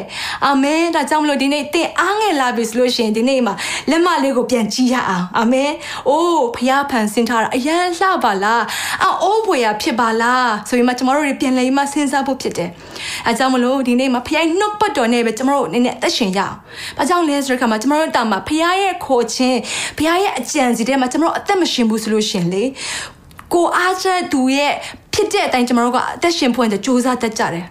[0.47, 3.55] အာမင်ဒါကြောင့်မလို့ဒီနေ့သင်အားငယ်လာပြီဆိုလို့ရှိရင်ဒီနေ့မှာ
[3.91, 5.71] လက်မလေးကိုပြန်ကြည့်ရအောင်အာမင်
[6.09, 8.65] အိုးဖခင်ဖန်ဆင်းထားတာအရန်လှပါလား
[9.23, 12.71] အိုးဘွေရဖြစ်ပါလားဆိုရင်မှကျမတို့တွေပြန်လဲမှစဉ်းစားဖို့ဖြစ်တယ်
[13.27, 16.55] အဲကြောင့်မလို့ဒီနေ့မှာဖခင်နှုတ်ပတ်တော်နဲ့ပဲကျမတို့နည်းနည်းအသက်ရှင်ရအောင်
[16.97, 19.59] ဘာကြောင့်လဲဆိုတော့ခါမှာကျမတို့တာမှာဖခင်ရဲ့ခေါ်ခြင်း
[19.99, 22.65] ဖခင်ရဲ့အကြံစီထဲမှာကျမတို့အသက်မရှင်ဘူးဆိုလို့ရှင်လေ
[23.55, 24.73] ကိုအားချက်သူရဲ့
[25.16, 27.66] ဖြစ်တဲ့အတိုင်းကျမတို့ကအသက်ရှင်ဖို့အတွက်စူးစမ်းတတ်ကြတယ်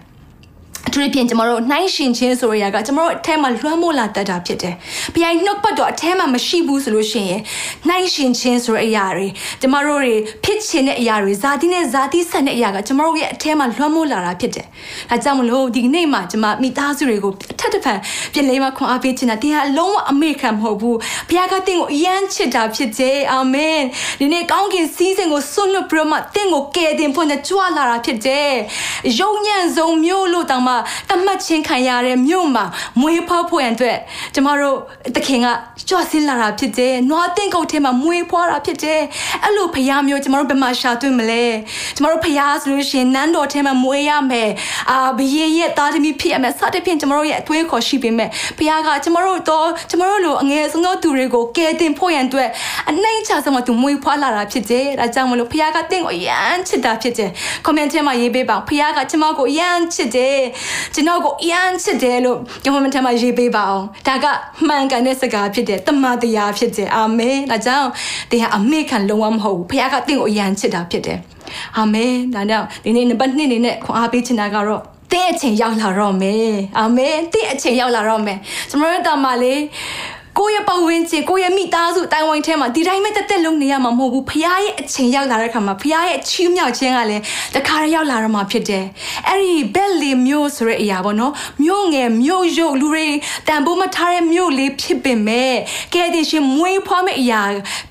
[0.96, 4.74] အထူးဖြင့်ကျမတို့နှိုင်းရှင်ခြင်းဆိုရတာကကျမတို့အထက်မှာလွှမ်းမိုးလာတတ်တာဖြစ်တယ်။
[5.14, 7.42] ဘုရားနှုတ်ပတ်တော်အထက်မှာမရှိဘူးဆိုလို့ရှိရင်
[7.88, 9.28] နှိုင်းရှင်ခြင်းဆိုတဲ့အရာတွေ
[9.62, 14.66] ကျမတို့တွေဖြစ်ခြင်းတဲ့အရာတွေဇာတိနဲ့ဇာတိဆက်တဲ့အရာကကျမတို့ရဲ့အထက်မှာလွှမ်းမိုးလာတာဖြစ်တယ်။
[15.10, 18.00] ဒါကြောင့်မလို့ဒီနေ့မှာကျမမိသားစုတွေကိုအထက်တစ်ဖန်
[18.34, 20.96] ပြင်လေးမှာခွန်အားပေးခြင်းတာတင်ဟာအလုံးဝအမေခံမဟုတ်ဘူး။
[21.30, 23.80] ဘုရားကတင့်ကိုအယမ်းချစ်တာဖြစ်တယ်။အာမင်။
[24.20, 28.52] ဒီနေ့ကောင်းကင်စီးစဉ်ကိုဆွတ်လွတ်ပြီးတော့မှတင့်ကိုကယ်တင်ဖို့နဲ့ကြွလာတာဖြစ်တယ်။
[29.20, 30.76] ယုံညံ့ဆုံးမျိုးလို့တောင်မှ
[31.10, 32.66] တတ်မှတ်ခြင်းခံရတဲ့မြို့မှာ
[33.02, 33.98] မွေးဖွားဖို့ရန်အတွက်
[34.34, 34.78] ကျမတို့
[35.16, 35.48] တခင်က
[35.90, 39.02] ကြွဆင်းလာတာဖြစ်တယ်။နွားတင်ကုတ်ထဲမှာမွေးဖွားတာဖြစ်တယ်။
[39.44, 41.44] အဲ့လိုဖရားမျိုးကျမတို့ဘယ်မှာရှာတွေ့မလဲ။
[41.96, 44.50] ကျမတို့ဖရားဆိုလို့ရှိရင်နန်းတော်ထဲမှာမွေးရမယ်။
[44.92, 52.50] အာဘယေရဲ့သားသမီးဖြစ်ရမယ်။စသဖြင့်ကျမတို့ရဲ့အသွေးခေါ်ရှိပေမဲ့ဖရားကကျမတို့တော့ကျမတို့လိုအငယ်ဆုံးသောသူတွေကိုကယ်တင်ဖို့ရန်အတွက်
[52.90, 57.30] အနှိမ့်ချဆုံးမသူမွေးဖွားလာတာဖြစ်တယ်။ဒါကြောင့်မလို့ဖရားကတင့်ကိုရမ်းချစ်တာဖြစ်တယ်။
[57.66, 60.40] comment ထဲမှာရေးပေးပါ။ဖရားကကျမကိုရမ်းချစ်တယ်။
[60.94, 64.26] ကျွန်တော်ကိုအရန်ချစ်တယ်လို့ဒီမထမှာရေးပေးပါအောင်ဒါက
[64.68, 67.90] မှန်ကန်တဲ့စကားဖြစ်တယ်တမန်တရားဖြစ်တယ်အာမင်ဒါကြောင့်
[68.32, 71.20] တရားအမေခံလုံးဝမဟုတ်ဘူးဖခင်ကတင့်ကိုအရန်ချစ်တာဖြစ်တယ်
[71.78, 78.38] အာမင်ဒါကြောင့်ဒီနေ့နံပါတ်2နေနဲ့ခွန်အားပေးချင်တာကတော့တဲ့အချိန်ရောက်လာတော့မယ်အာမင်တဲ့အချိန်ရောက်လာတော့မယ်
[78.70, 79.60] ကျွန်တော်တို့တာမလေး
[80.40, 87.24] ကိုယ့်ရဲ့ပတ်ဝန်းကျင်ကိုယ့်ရဲ့မိသားစုတိုင်ဝမ်ထဲမှာဒီတိုင်းပဲတက်တက်လုံးနေရမှာမဟုတ်ဘူးဖခင်ရဲ့အချိန်ရောက်လာတဲ့ခါမှာဖခင်ရဲ့ချီးမြှောက်ခြင်းကလည်း
[87.56, 88.86] တခါတည်းရောက်လာတော့မှာဖြစ်တယ်
[89.28, 93.08] အဲ့ဒီဘက်လီမျိုးဆိုတဲ့အရာပေါ့နော်မျိုးငယ်မျိုးရုပ်လူတွေ
[93.48, 95.54] တန်ဖိုးမထားတဲ့မျိုးလေးဖြစ်ပင်မဲ့
[95.94, 97.42] ကဲတင်ရှင်မွေးဖွားမဲ့အရာ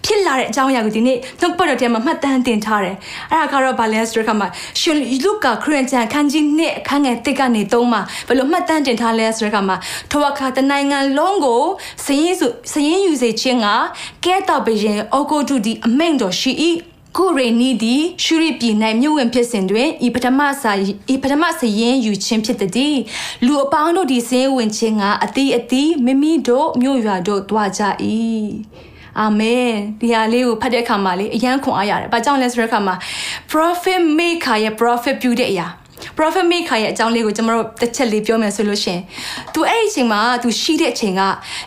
[0.04, 2.96] ဖြစ်လာတဲ့အကြောင်းအရာကိုဒီနေ့နှုတ်ပတ်တော်ထဲမှာမှတ်တမ်းတင်ထားတယ်
[3.32, 4.48] အဲ့ဒါကတော့ဘာလဲဆိုတဲ့ခါမှာ
[4.80, 9.76] ရှင်လူကာခရစ်ယာန်ခန်းကြီးနှစ်အခန်းငယ်တစ်ကနေသုံးမှာဘယ်လိုမှတ်တမ်းတင်ထားလဲဆိုတဲ့ခါမှာ
[10.10, 11.62] ထဝအခါတနိုင်ငံလုံးကို
[12.06, 13.66] စည်ရင်စုစရင်ယူစေခြင်းက
[14.24, 16.52] ကဲတော်ဘရင်အော်ကိုတုဒီအမိန်တော်ရှိ၏
[17.18, 17.94] ကိုရေနီဒီ
[18.24, 20.72] ရှုရိပြည်၌မြို့ဝင်ဖြစ်စဉ်တွင်ဤပထမစာ
[21.14, 22.96] ဤပထမစရင်ယူခြင်းဖြစ်သည်
[23.44, 27.82] လူအပေါင်းတို့ဒီစင်းဝင်ခြင်းကအတိအတိမိမိတို့မြို့ရွာတို့တွားကြ၏
[29.20, 29.70] အာမင်
[30.00, 32.94] ဒီဟာလေးကိုဖတ်တဲ့အခါမှာလေအယံခွန်အားရတယ်။ဘာကြောင့်လဲဆိုတဲ့အခါမှာ
[33.52, 35.66] prophet maker ရဲ့ prophet ပြုတဲ့အရာ
[36.16, 39.00] prophet maker ရဲ့အကြောင်းလေးကိုကျွန်တော်တို့တစ်ချက်လေးပြောမယ်ဆိုလို့ရှင်
[39.54, 41.20] သူအဲ့ဒီအချိန်မှာသူရှိတဲ့အချိန်က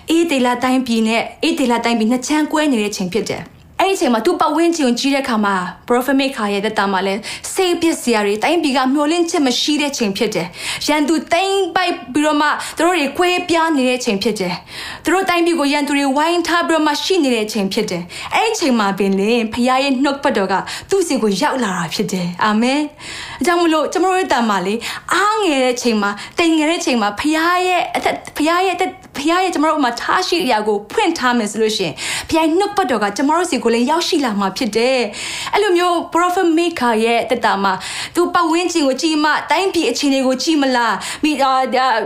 [0.09, 3.43] အေးဒေလာတိုင်းပြည်နဲ့အေးဒေလာတိုင်းပြည်နှစ်ချမ်းကွဲနေတဲ့အချိန်ဖြစ်တယ်
[3.81, 5.55] အဲ့ဒီအချိန်မှာသူပတ်ဝန်းကျင်ကြီးတဲ့ခါမှာ
[5.87, 7.15] prophet maker ရဲ့တက်တာမှာလဲ
[7.53, 10.47] စိတ်ပစ္စည်းတွေတိုင်းပြည်ကမျောလင့်ချက်မရှိတဲ့ချိန်ဖြစ်တယ်။
[10.87, 14.53] ရန်သူတိုင်းပိုက်ပြီးတော့မှသူတို့တွေခွဲပြားနေတဲ့ချိန်ဖြစ်တယ်။
[15.03, 18.03] သူတို့တိုင်းပြည်ကိုရန်သူတွေဝိုင်းထားပြီးတော့မှရှိနေတဲ့ချိန်ဖြစ်တယ်။
[18.35, 20.53] အဲ့ဒီချိန်မှာပင်လေဖခင်ရဲ့နှုတ်ပတ်တော်က
[20.89, 22.81] သူ့စီကိုရောက်လာတာဖြစ်တယ်။အာမင်။
[23.41, 24.73] အကြောင်းမလို့ကျွန်တော်တို့တာမှာလေ
[25.13, 27.33] အားငယ်တဲ့ချိန်မှာတိမ်ငယ်တဲ့ချိန်မှာဖခင်
[27.67, 31.93] ရဲ့အသက်ဖခင်ရဲ့အသက်ဖခင်ရဲ့ကျွန်တော်တို့မှာထားရှိတဲ့အရာကိုဖွင့်ထားမယ်ဆိုလို့ရှိရင်
[32.29, 34.99] ဖခင်နှုတ်ပတ်တော်ကကျွန်တော်တို့စီကိုလည်းရောက်ရှိလာမှာဖြစ်တယ်
[35.53, 37.73] အဲ့လိုမျိုး prophet maker ရဲ့တက်တာမှာ
[38.15, 41.31] သူပတ်ဝန်းကျင်ကိုကြည့်မှတိုင်းပြည်အခြေအနေကိုကြည့်မလားမိ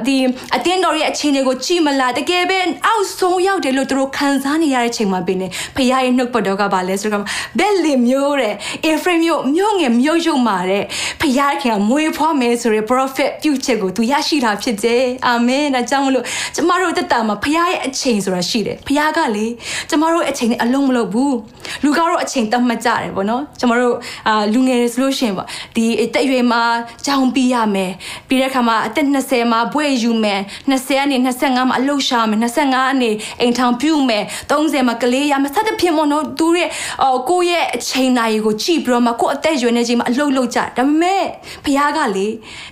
[0.08, 0.17] ဒီ
[0.56, 7.24] အတင်းတော်ရဲ့အခြေအနေကိုကြည့်မလားတကယ်ပဲအောက်ဆုံးရောက်တယ်လို့သူတို့ခံစားနေရတဲ့ချိန်မှာပင်လေဖခင်ရဲ့နှုတ်ပတ်တော်ကပါလဲဆိုတော့
[7.60, 8.54] ဘက်လင်မျိုးတဲ့
[8.89, 10.84] Ephraim မျိုးမျိုးငယ်မျိုးရုပ်မာတဲ့
[11.21, 19.45] ဖခင်ခင်မွေးဖွားမယ်ဆိုရယ် prophet ပြုချက်ကိုသူရရှိတာဖြစ်တယ်အာမင်ဒါကြောင့်မလို့ကျမတို့တက်တာမှာဖခင်ရဲ့အချိန်ဆိုတာရှိတယ်ဖခင်ကလေ
[19.89, 21.36] ကျမတို့အချိန်နဲ့အလုံးမလုပ်ဘူး
[21.84, 23.96] လူကတော့အချိန်တတ်မှတ်ကြတယ်ပေါ့နော်ကျမတို့
[24.28, 26.62] အာလူငယ်တွေဆိုလို့ရှိရင်ပေါ့ဒီတက်ရွယ်မှာ
[27.06, 27.92] ကြောင်ပြီးရမယ်
[28.28, 30.40] ပြီးတဲ့အခါမှာအသက်20မှာဘွဲ့ယူမယ်
[30.72, 33.12] 20ကနေ25မှာအလုပ်ရှာမယ်25ကနေ
[33.42, 36.70] အိမ်ထောင်ပြုမယ်30မှာကလေးရမယ်စသဖြင့်ပေါ့နော်သူရဲ့
[37.04, 41.24] အော်ကိုယ့်ရဲ့အချိန်နာရီကိုကြည့်ပြီးတော့မှကိုယ့်အသက်ရွယ်နေချိန်မှာအလုပ်လုပ်ကြဒါပေမဲ့
[41.64, 42.28] ဖခင်ကလေ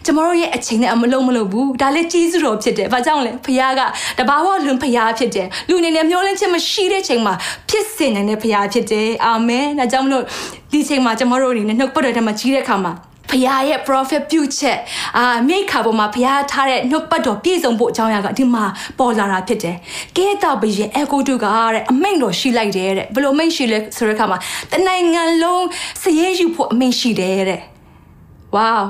[0.06, 3.82] ကျမတို့ရဲ့အချိန်နဲ့အမလုံးမလုပ်ဘူးဒါလည်းကြီးစုတော်ဖြစ်တယ်ဘာကြောင့်လဲဖခင်က
[4.20, 7.34] တဘာဝလွန်ဖခင်ဖြစ်တယ်လူအနေနဲ့မျောလင့်ချက်မရှိတဲ့ချိန်မှာ
[7.70, 10.24] ဖြစ်စင်နေတဲ့ဖခင်ဖြစ်တယ်အာမင်ဒါကြောင့်မလို့
[10.72, 12.94] ဒီချိန်မှာကျမတို့အနေနဲ့နှုတ်ပတ်တော်ထဲမှာကြီးတဲ့အခါမှာ
[13.30, 14.78] ဖခင်ရဲ့ prophet ပြုချက်
[15.18, 18.64] အာမိခါပေါ်မှာဖခင်ထားတဲ့နှုတ်ပတ်တော်ပြည့်စုံဖို့အကြောင်းအရာကဒီမှာ
[19.00, 19.76] ပေါ်လာတာဖြစ်တယ်။
[20.18, 24.38] ကဲတော့ဘရင်အကိုတုကတဲ့အမိန့်တော်ရှိလိုက်တယ်တဲ့ဘယ်လိုမိန့်ရှိလဲဆိုတဲ့အခါမှာ
[24.72, 25.66] တနိုင်ငံလုံး
[26.02, 27.62] စည်ရဲယူဖို့အမိန့်ရှိတယ်တဲ့။
[28.56, 28.84] wow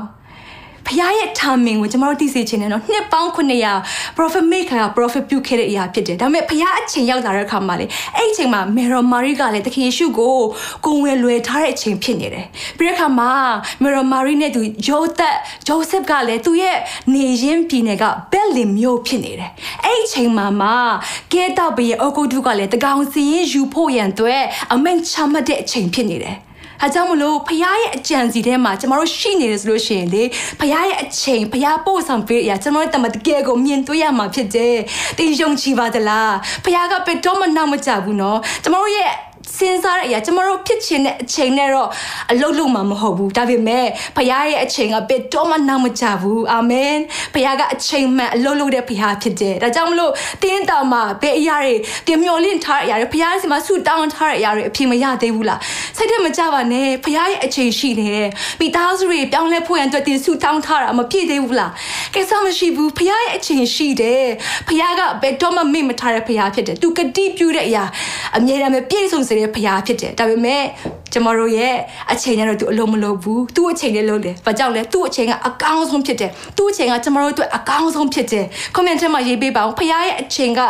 [0.90, 3.30] ဖဖခင်ရဲ့ timing ကိုကျမတို့သိစေချင်တယ်နော်နှစ်ပေါင်း
[3.74, 7.86] 900 prophet make က prophet ပြုခဲ့တဲ့အရာဖြစ်တယ်ဒါပေမဲ့ဖခင်အချိန်ရောက်လာတဲ့အခါမှာလေ
[8.18, 10.38] အဲ့ဒီအချိန်မှာမေရော်မာရီကလည်းသခင်ယေရှုကို
[10.86, 12.46] ကိုယ်ဝင်လွယ်ထားတဲ့အချိန်ဖြစ်နေတယ်
[12.78, 13.32] ပြီးတဲ့အခါမှာ
[13.82, 15.36] မေရော်မာရီနဲ့သူဂျိုသက်
[15.68, 16.78] ဂျိုဆက်ကလည်းသူရဲ့
[17.14, 19.52] နေရင်းပြည်နယ်ကဘက်လင်မြို့ဖြစ်နေတယ်
[19.84, 20.76] အဲ့ဒီအချိန်မှာမှာ
[21.34, 26.38] ကဲတော့ဘရဲ့အကုတုကလည်းတကောင်စီရင်ယူဖို့ရန်အတွက်အမိန့်ချမှတ်တဲ့အချိန်ဖြစ်နေတယ်။
[26.84, 30.24] အဲကြောင့်မလို့ဖခင်ရဲ့အကြံစီထဲမှာကျမတို့ရှိနေတယ်ဆိုလို့ရှိရင်လေ
[30.60, 34.76] ဖခင်ရဲ့အချိန်ဖခင်ပို့ဆောင်ပေးရကျမတို့တမတကယ်ကိုမြင်တွေ့ရမှာဖြစ်တယ်။
[35.18, 36.32] တင်ယုံကြည်ပါသလား။
[36.64, 39.14] ဖခင်ကပေတော့မနောက်မကြဘူးနော်။ကျမတို့ရဲ့
[39.58, 41.90] စဉ်းစားတဲ့အရာကျမတို့ဖြစ်ချင်တဲ့အချိန်နဲ့တော့
[42.32, 43.86] အလုပ်လုပ်မှာမဟုတ်ဘူးဒါပေမဲ့
[44.16, 46.96] ဖခင်ရဲ့အချိန်ကဘယ်တော့မှနောက်မကျဘူးအာမင်
[47.34, 50.12] ဖခင်ကအချိန်မှန်အလုပ်လုပ်တဲ့ဖခင်ဖြစ်တယ်ဒါကြောင့်မလို့
[50.44, 51.74] တင်းတောင်မှာဘယ်အရာတွေ
[52.08, 55.60] တင်မျောလင့်ထားတဲ့အရာတွေဖခင်စီမှာဆူတောင်းထားတဲ့အရာတွေအပြည့်မရသေးဘူးလား
[55.98, 61.72] စိတ်ထဲမကြပါနဲ့ဖခင်ရဲ့အချိန်ရှိနေတယ်မိသားစုတွေပြောင်းလဲဖို့ရန်အတွက်တင်ဆူတောင်းထားတာမပြည့်သေးဘူးလား
[62.14, 64.26] ကိစ္စမရှိဘူးဖခင်ရဲ့အချိန်ရှိတယ်
[64.68, 67.84] ဖခင်ကဘယ်တော့မှမေ့မထားတဲ့ဖခင်ဖြစ်တယ်သူကတိပြုတဲ့အရာ
[68.38, 70.64] အမြဲတမ်းပြည့်စုံစေတဲ့ဖရားဖြစ်တယ်ဒါပေမဲ့
[71.14, 71.76] ကျမတို့ရဲ့
[72.12, 78.46] အချိန်နဲ့တော့သူအလုံးမလုံးဘူးသူ့အချိန်နဲ့လုံးတယ်ဘာကြောင့်လဲသူ့အချိန်ကအကောင်းဆုံးဖြစ်တယ်သူ့အချိန်ကကျမတို့အတွက်အကောင်းဆုံးဖြစ်တယ်
[78.76, 80.62] comment ထဲမှာရေးပေးပါဦးဖရားရဲ့အချိန်က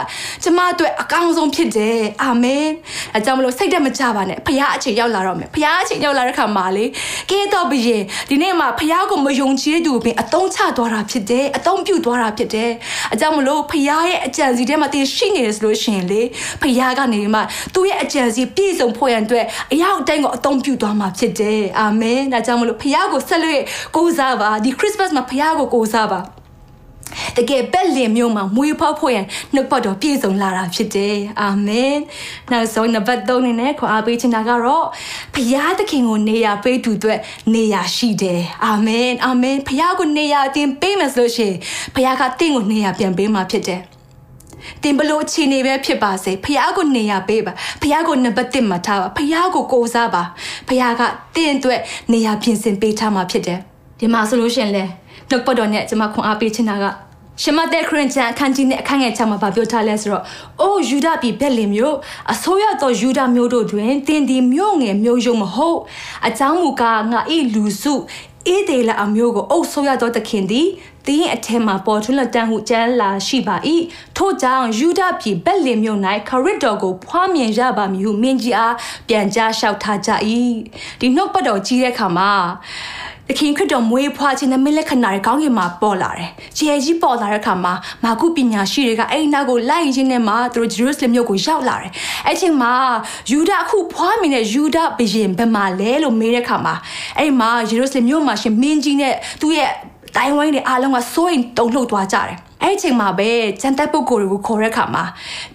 [0.43, 2.67] ကျမအတွက်အကောင်းဆုံးဖြစ်တယ်အာမင်
[3.15, 6.85] အဲကြောင့်မလို့စိတ်တက်မကြပါနဲ့ဖရားအချိန်ရောက်လာတော့မယ်ဖရားအချိန်ရောက်လာတဲ့ခါမှာလေ
[7.31, 12.71] ကဲတော့ဘယင်ဒီနေ့မှာဖရားကိုမယုံကြည်တဲ့သူပင်အတုံးချသွားတာဖြစ်တယ်အတုံးပြုတ်သွားတာဖြစ်တယ်
[13.11, 16.21] အဲကြောင့်မလို့ဖရားရဲ့အကြံစီထဲမှာတင်ရှိနေတယ်ဆိုလို့ရှိရင်လေ
[16.61, 17.41] ဖရားကနေမှ
[17.73, 23.61] သူ့ရဲ့အကြံစီပြည့်စုံဖို့ရန်အတွက်အရာအတိုင်းကိုအသုံးပြုသွားမှာဖြစ်တယ်အာမင်ဒါကြောင့်မလို့ဖခင်ကိုဆက်လက်
[23.95, 26.21] ကိုးစားပါဒီခရစ်စမတ်မှာဖခင်ကိုကိုးစားပါ
[27.37, 31.95] တကယ်ပက်လင်မျိုးမှာမွေးဖောက်ဖို့ရန်နှုတ်ပတ်တော်ပြည့်စုံလာတာဖြစ်တယ်အာမင်
[32.51, 34.85] နောက်ဆုံးနံပါတ်3နေနဲ့ခွန်အားပေးချင်တာကတော့
[35.33, 37.19] ဖခင်သခင်ကိုနေရာပေးသူအတွက်
[37.53, 41.57] နေရာရှိတယ်အာမင်အာမင်ဖခင်ကိုနေရာအတင်ပေးမယ်ဆိုလို့ရှိရင်
[41.93, 43.81] ဖခင်ကတင့်ကိုနေရာပြန်ပေးမှာဖြစ်တယ်
[44.83, 50.23] တင်ဘလို့အခြေအနေပဲဖြစ်ပါစေဖះကိုနေရပေးပါဖះကိုနံပါတ်1မှာထားပါဖះကိုကိုးစားပါ
[50.67, 51.01] ဖះက
[51.35, 51.79] တင့်အတွက်
[52.11, 53.59] နေရပြင်ဆင်ပေးထားမှာဖြစ်တယ်
[53.99, 54.83] ဒီမှာဆိုလို့ရှင်လဲ
[55.29, 56.85] နှုတ်ပတ်တော်နဲ့ကျွန်မခွန်အားပေးချင်တာက
[57.43, 60.23] ရှမတဲ့ခရင်ချန်အခန်းကြီးနဲ့အခန်းငယ်6မှာဗာပြောထားလဲဆိုတော့
[60.61, 61.97] အိုးယူဒပြည်ဘက်လင်မျိုး
[62.33, 65.79] အစိုးရသောယူဒမျိုးတို့တွင်တင်ဒီမျိုးငယ်မျိုးယုံမဟုတ်
[66.27, 67.93] အကြောင်းမူကားငါဤလူစု
[68.47, 70.67] အေးဒေလာအမျိုးကိုအုပ်ဆိုးရသောသခင်သည်
[71.07, 73.55] တင်းအထက်မှာပေါ်ထွန်းလက်တန်းဟုကျမ်းလာရှိပါ၏
[74.17, 78.75] ထို့ကြောင့်ယူဒပြည်ဘက်လင်မြို့၌ခရစ်တော်ကိုဖွားမြင်ရပါမည်ဟုမင်းကြီးအား
[79.07, 80.09] ပြန်ကြားလျှောက်ထားကြ၏
[80.99, 82.31] ဒီနှုတ်ပတ်တော်ကြီးတဲ့အခါမှာ
[83.31, 91.91] သခင်ခရစ်တော်မွေးဖွားခြင်းနဲ့မင်းလက္ခဏာတွေကောင်းကင်မှာပေါ်လာတယ်။ဂျေကြီးပေါ်လာတဲ့အခါမှာမာကုပညာရှိတွေကအဲ့ဒီနောက်ကိုလိုက်ရင်းနဲ့မှသူတို့ဂျေရုဆလင်မြို့ကိုရောက်လာတယ်။
[92.27, 92.73] အဲ့ချိန်မှာ
[93.31, 96.75] ယူဒအခုဖွားမြင်တဲ့ယူဒဘုရင်ဘယ်မှာလဲလို့မေးတဲ့အခါမှာ
[97.19, 99.71] အဲ့မှာဂျေရုဆလင်မြို့မှာရှင်မင်းကြီးနဲ့သူ့ရဲ့
[100.15, 103.29] တိုင်းဝိုင်းတွေအားလုံးကစိုးရင်တုန်လှုပ်သွားကြတယ်အဲ့အချိန်မှာပဲ
[103.61, 105.03] စံတက်ပုဂ္ဂိုလ်တွေကိုခေါ်တဲ့ခါမှာ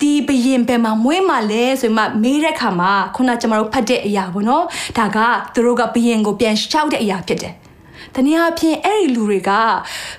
[0.01, 4.65] ဒီဘယင်ဘယ်မှာမွေးမှလဲဆိုမှမေးတဲ့ခါမှာခုနကျွန်တော်တို့ဖတ်တဲ့အရာပေါ့နော်
[4.99, 5.19] ဒါက
[5.55, 7.55] သူတို့ကဘယင်ကိုပြန်ရှောက်တဲ့အရာဖြစ်တယ်
[8.15, 9.51] တနည်းအားဖြင့်အဲ့ဒီလူတွေက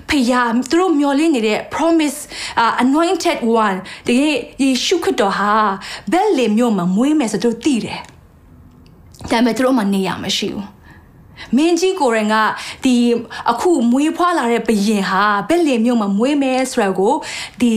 [0.09, 2.17] ဖယားသူတို့မျှော်လင့်နေတဲ့ promise
[2.61, 5.53] uh, anointed one တကယ်ယေရှုခရစ်တော်ဟာ
[6.11, 8.01] ဘယ်လေမျိုးမှာမွေးမယ်ဆိုတော့သိတယ်
[9.31, 10.74] ဒါပေမဲ့သူတို့မှနေရမရှိဘူး
[11.55, 12.35] မင်းကြီးကိုရင်က
[12.83, 12.95] ဒီ
[13.51, 17.13] အခုမွေးဖွားလာတဲ့ဘရင်ဟာဘက်လင်မြို့မှာမွေးမယ်ဆိုတော့ကို
[17.61, 17.71] ဒီ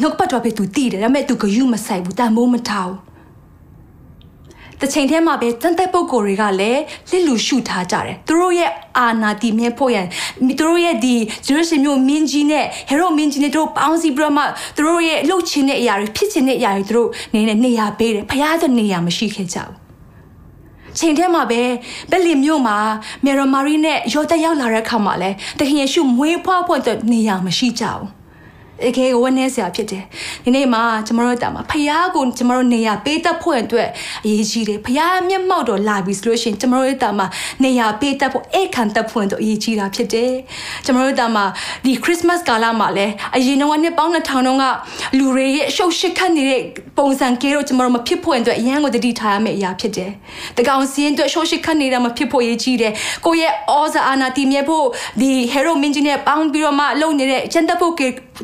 [0.00, 3.10] နှုတ်ပတ်တော်ပဲသူတည်တယ်ဒါပေမဲ့သူဂယုမဆိုင်ဘူးတန်မိုးမထားဘူး
[4.80, 10.06] တချိန်တည်းမှာပဲတန်တဲ့ပုံကိုယ်တွေကလည်းလစ်လူရှုထားကြတယ်သူတို့ရဲ့အာနာတီမြဲဖို့ရန်
[10.58, 11.14] သူတို့ရဲ့ဒီ
[11.46, 14.44] ဂျေရုရှလင်မြို့မင်းကြီးနဲ့ဟေရိုမင်းကြီးနဲ့တို့ပေါင်းစီပြီးတော့မှ
[14.76, 19.89] သူတို့ရဲ့လှုပ်ချင်တဲ့အရာတွေဖြစ်ချင်တဲ့အရာတွေသူတို့နေနေနေရာပေးတယ်ဖရားတဲ့နေရာမရှိခဲ့ကြဘူး
[20.98, 21.60] ချိန်ထဲမှာပဲ
[22.10, 22.76] ဘက်လင်မြို့မှာ
[23.24, 28.19] မေရမာရီနဲ့ယောသရောက်လာတဲ့အခါမှာလဲတခင်ယေရှုမွေးဖွားဖို့အတွက်နေရာမရှိကြဘူး
[28.86, 30.04] အကေဝနေစရာဖြစ်တယ်
[30.44, 33.88] ဒီနေ့မှာကျမတို့တာမှာဖះကိုကျမတို့နေရာပေးတတ်ဖို့အတွက်
[34.24, 37.26] အရေးကြီးတယ်ဖះမျက်မှောက်တော့လာပြီဆိုလို့ရှိရင်ကျမတို့တာမှာ
[37.64, 40.32] နေရာပေးတတ်ဖို့အိတ်ခံတတ်ဖို့အတွက်အရေးကြီးတာဖြစ်တယ်
[40.84, 41.44] ကျမတို့တာမှာ
[41.84, 44.64] ဒီခရစ်မတ်ကာလမှာလဲအရင်တော့နှစ်ပေါင်း2000တုန်းက
[45.18, 46.62] လူတွေရဲ့အရှုပ်ရှစ်ခတ်နေတဲ့
[46.98, 50.10] ပုံစံကဲတော့ကျမတို့မဖြစ်ဖို့အတွက်အရန်ကိုတတိထားရမယ့်အရာဖြစ်တယ်
[50.58, 52.92] တကောင်စီရင်အတွက်အရှုပ်ရှစ်ခတ်နေတာမဖြစ်ဖို့အရေးကြီးတယ်
[53.26, 54.86] ကိုယ့်ရဲ့အောဇာအာနာတီမြဲဖို့
[55.20, 57.94] ဒီဟေရိုမင်ဂျီနဲ့ပေါင်းပြီးတော့မှလုပ်နေတဲ့ကျန်တပ်ဖို့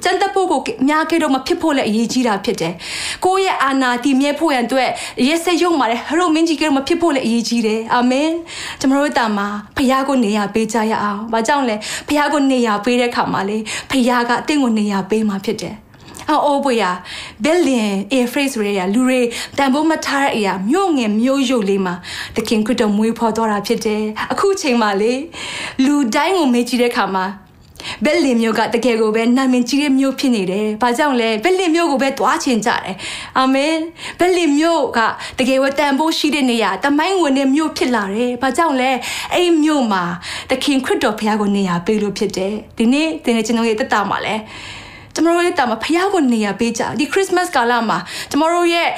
[0.02, 2.74] ကျန်တပ်ဖို့ကိုအများကြီးတော့မဖြစ်ဖို့လည်းအရေးကြီးတာဖြစ်တယ်။
[3.24, 4.88] ကိုယ့်ရဲ့အာနာတည်မြဲဖို့ရန်အတွက်
[5.28, 8.30] ရက်စက်ရုံမှာလည်းဟရိုမင်းကြီးကတော့မဖြစ်ဖို့လည်းအရေးကြီးတယ်။အာမင်။
[8.80, 11.76] ကျွန်တော်တို့တာမှာဖခင်ကိုနေရာပေးကြရအောင်။ဘာကြောင့်လဲ
[12.08, 13.58] ဖခင်ကိုနေရာပေးတဲ့ခါမှာလေ
[13.90, 15.76] ဖခင်ကအသင်ကိုနေရာပေးမှာဖြစ်တယ်။
[16.30, 16.84] အော်ဘွေရ
[17.44, 19.20] ဘယ်လင်အေဖရေးဆိုရလူတွေ
[19.58, 21.94] တန်ဖိုးမထားတဲ့အရာမြို့ငယ်မြို့ရုပ်လေးမှာ
[22.36, 25.12] တခင်ခရစ်တော်မွေးဖော်တော်တာဖြစ်တယ်အခုချိန်မှာလေ
[25.84, 27.24] လူတိုင်းကိုမေးကြည့်တဲ့အခါမှာ
[28.04, 32.96] ဘက်လင်မျိုးကတကယ်ကိုပဲနာမည်ကြီးတဲ့မျိုးဖြစ်နေတယ်။ဘာကြောင့်လဲဘက်လင်မျိုးကိုပဲတွားချင်ကြတယ်။
[33.38, 33.74] အာမင်။
[34.20, 34.98] ဘက်လင်မျိုးက
[35.38, 38.90] တကယ်ကိုတန်ဖိုးရှိတဲ့နေရာတမိုင်းဝင်တဲ့မျိုးဖြစ်လာတယ်။ဘာကြောင့်လဲ
[39.34, 40.04] အဲ့မျိုးမှာ
[40.50, 44.36] သခင်ခရစ်တော်ဘုရားကိုနေရာပေးလို့ဖြစ်တယ်။ဒီနေ့ဒီနေ့ကျွန်တော်ရဲ့တက်တာမှာလဲ
[45.14, 47.98] ကျမတို့ရဲ့တာမှာဖះကိုနေရပေးကြဒီခရစ်စမတ်ကာလမှာ
[48.30, 48.88] ကျမတို့ရဲ့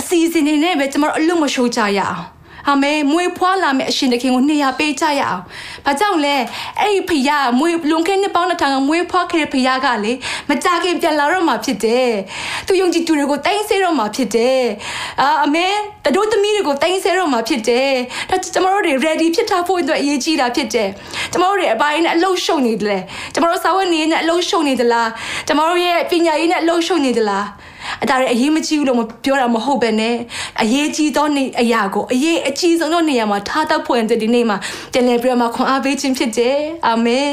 [0.00, 2.37] အစီအစဉ်တွေနဲ့ပဲကျမတို့အလုံးမရှိုးကြရအောင်
[2.68, 5.42] အာမင်မွေးဖွားလာမယ့်အရှင်သခင်ကိုနေရာပေးကြရအောင်။
[5.86, 6.36] ဘာကြောင့်လဲ
[6.80, 10.12] အဲ့ဒီဖယားမွေးလွန်ခဲ့နှစ်ပေါင်းတစ်ထောင်ကမွေးဖွားခဲ့တဲ့ဖယားကလေ
[10.48, 12.10] မကြခင်ပြန်လာတော့မှဖြစ်တယ်။
[12.66, 14.62] သူယုံကြည်သူတွေကိုတိုင်းဆဲတော့မှဖြစ်တယ်။
[15.20, 17.90] အာအမင်တတို့သမီးတွေကိုတိုင်းဆဲတော့မှဖြစ်တယ်။
[18.30, 20.88] ဒါကျမတို့တွေ ready ဖြစ်ထားဖို့အတွက်အရေးကြီးတာဖြစ်တယ်။
[21.32, 23.02] ကျမတို့တွေအပိုင်းနဲ့အလုံးရှုံနေတယ်။
[23.34, 25.08] ကျမတို့စာဝတ်နေနဲ့အလုံးရှုံနေသလား။
[25.48, 27.46] ကျမတို့ရဲ့ပညာရေးနဲ့အလုံးရှုံနေသလား။
[28.02, 30.16] အတားရအရေးမကြီးဘူးလို့ပြောတာမဟုတ်ပဲနဲ့
[30.62, 34.56] အရေးကြီးသောနေအရာကိုအရေးအကြီးဆုံးသောနေရာမှာထားတတ်ဖွင့်တဲ့ဒီနေ့မှာ
[34.92, 37.28] တယ်လီပြမှာခွန်အားပေးခြင်းဖြစ်တယ်အာမင်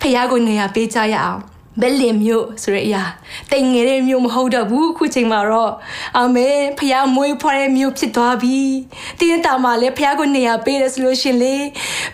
[0.00, 3.02] ဖခင်ကိုနေရာပေးကြရအောင် ဘယ်လင်မျိုးဆိုရအရာ
[3.50, 5.72] တိမ်ငယ်တဲ့မျိုးမဟုတ်တော့ဘူးအခုချိန်မှာတော့
[6.18, 8.60] အာမင်ဖခင်မွေးဖွားတဲ့မျိုးဖြစ်သွားပြီ
[9.18, 11.56] တင်းတာမှာလည်းဖခင်ကိုနေရာပေးတယ်ဆိုလို့ရှင်လေ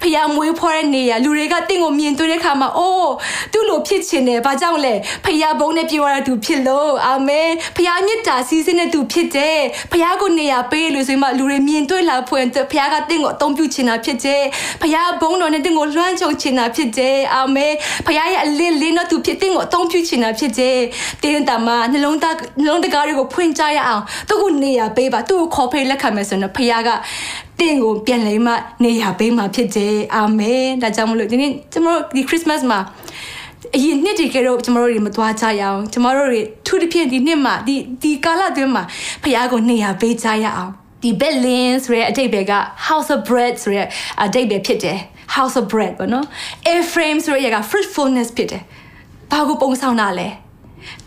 [0.03, 3.13] ဖခင်မွေးဖွားတဲ့နေရာလူတွေကတင့်ကိုမြင်တွေ့တဲ့ခါမှာအိုး
[3.53, 4.95] သူ့လိုဖြစ်ချင်တယ်ဘာကြောင့်လဲ
[5.25, 9.59] ဖခင်ဘုန်းနဲ့ပြောရတဲ့သူဖြစ်လို့အာမင်ဖခင်မြတ်တာစီးစင်းတဲ့သူဖြစ်တယ်
[9.93, 14.43] ဖခင်ကိုနေရာပေးလို့ဆိုမှလူတွေမြင်တွေ့လာဖွင့်ဖခင်ကတင့်ကိုအသုံးပြုချင်တာဖြစ်တယ်
[14.83, 17.73] ဖခင်ဘုန်းတော်နဲ့တင့်ကိုလွှမ်းခြုံချင်တာဖြစ်တယ်အာမင်
[18.07, 20.77] ဖခင်ရဲ့အလင်းလင်းတော့သူဖြစ်င့်ကိုအသုံးပြုချင်တာဖြစ်တယ်။
[21.23, 26.91] တင်းတမနှလုံးသားနှလုံးတကားတွေကိုဖွင့်ကြရအောင်သူ့ကိုနေရပေးပါသူ့ကိုခေါ်ဖေးလက်ခံမယ်ဆိုရင်ဖခင်က
[27.61, 28.53] တင်းကိုပြန်လဲမှ
[28.85, 32.81] နေရပေးမှာဖြစ်တယ်။အာမင်။ဒါကြောင့်မလို့ဒီနေ့ကျွန်တော်တို့ဒီခရစ်မတ်မှာ
[33.77, 38.83] အရင်နှစ်တည်းကတော့ကျွန်တော်တို့တွေမသွားကြရအောင်ကျွန်တော်တို့တွေထူးထဖြင့်ဒီနှစ်မှာဒီဒီကာလအတွင်းမှာ
[39.23, 42.53] ဖခင်ကိုနေရပေးကြရအောင်ဒီ Berlin ဆိုတဲ့အတိတ်ပဲက
[42.89, 43.87] House of Bread ဆိုတဲ့
[44.23, 44.99] အတိတ်ပဲဖြစ်တယ်
[45.37, 46.27] House of Bread ပေါ့နော်
[46.75, 48.63] A-frame ဆိုတဲ့အရာက fruitfulness ဖြစ်တယ်
[49.33, 50.29] ဘာကိုပုံဆောင်တာလဲ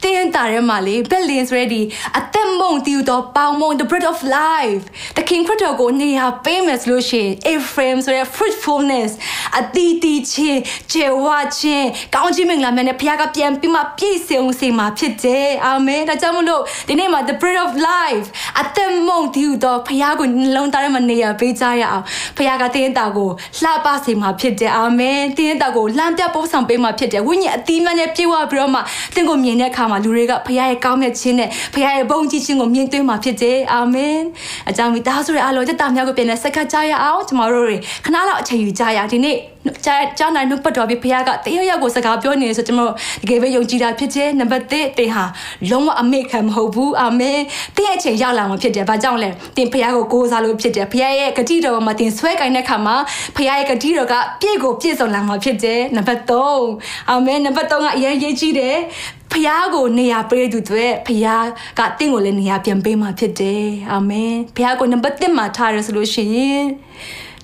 [0.04, 1.82] တင်းတာထဲမှာလေဘက်လင်ဆိုရဒီ
[2.18, 4.84] အသက်မုံတီးတော့ပေါင်မုံ the bread of life
[5.18, 9.12] the king ခရစ်တော်ကိုနေရာပေးမယ်ဆိုလို့ရှိရင် Ephraim ဆိုရ fruitfulness
[9.60, 11.28] အတီးတီးချင်းကျေဝ
[11.60, 18.28] ချင်းကောင်းချီးမင်္ဂလာမြတ်နဲ့ဘုရားကပြန်ပြီးမှပြည့်စုံစေမှာဖြစ်တယ်အာမင်ဒါကြောင့်မလို့ဒီနေ့မှာ the bread of life
[18.62, 22.04] အသက်မုံတီးတော့ဘုရားကိုနှလုံးသားထဲမှာနေရာပေးကြရအောင်
[22.38, 23.30] ဘုရားကတင်းတာကို
[23.62, 28.80] လှပစေမှာဖြစ်တယ်အာမင်တင်းတာကိုလမ်းပြပို့ဆောင်ပေးမှာဖြစ်တယ်ဝိညာဉ်အသီးမှန်နဲ့ပြေဝပြီးတော့မှ
[29.16, 34.20] တင့်ကိုမြင်တဲ့အခါမှာလူတွေကဖခင်ရဲ့ကောင်းမြတ်ခြင်းနဲ့ဖခင်ရဲ့ဘုန်းကြီးခြင်းကိုမြင်တွေ့မှာဖြစ်တယ်အာမင်
[34.70, 39.38] အကြောင်းမိသားစုရဲ့အားလုံးတက်တာများကိုပြန်လဲစက္ကပ်ကြရအောင်ကျမတို့တွေခဏလောက်အချိန်ယူကြရဒီနေ့
[39.86, 45.26] ကြားကြားနိုင်နှုတ်ပတ်တော်ပြီးဖခင်ကတယောက်ယောက်ကိုစကားပြောနေဆိုကျွန်တော်တကယ်ပဲယုံကြည်တာဖြစ်တယ်နံပါတ်1တင်ဟာ
[45.70, 47.40] လုံးဝအမေခံမဟုတ်ဘူးအာမင်
[47.76, 52.96] တင်းရဲ့အချိန်ရောက်လာမှာဖြစ်တယ်ဘာကြောင့်လဲတင်ဖခင်ကိုကိုးစားလို့ဖြစ်တယ်ဖခင်ရဲ့ဂတိတော်မှာတင်ဆွဲကိုင်းတဲ့ခါမှာ
[53.36, 58.78] ဖခင်ရဲ့ဂတိတော်ကပြည့်ကိုပြည့်စုံလာမှာဖြစ်တယ်နံပါတ်3အာမင်နံပါတ်3ကအရင်ရေးကြည့်တယ်
[59.32, 61.28] ဖះကိုနေရာပေးသူတွေဖះ
[61.80, 66.66] ကတင့်ကိုလည်းနေရာပြန်ပေးမှာဖြစ်တယ်အာမင်ဖះကိုနံပါတ်1မှာထားရဆိုလို့ရှိရင်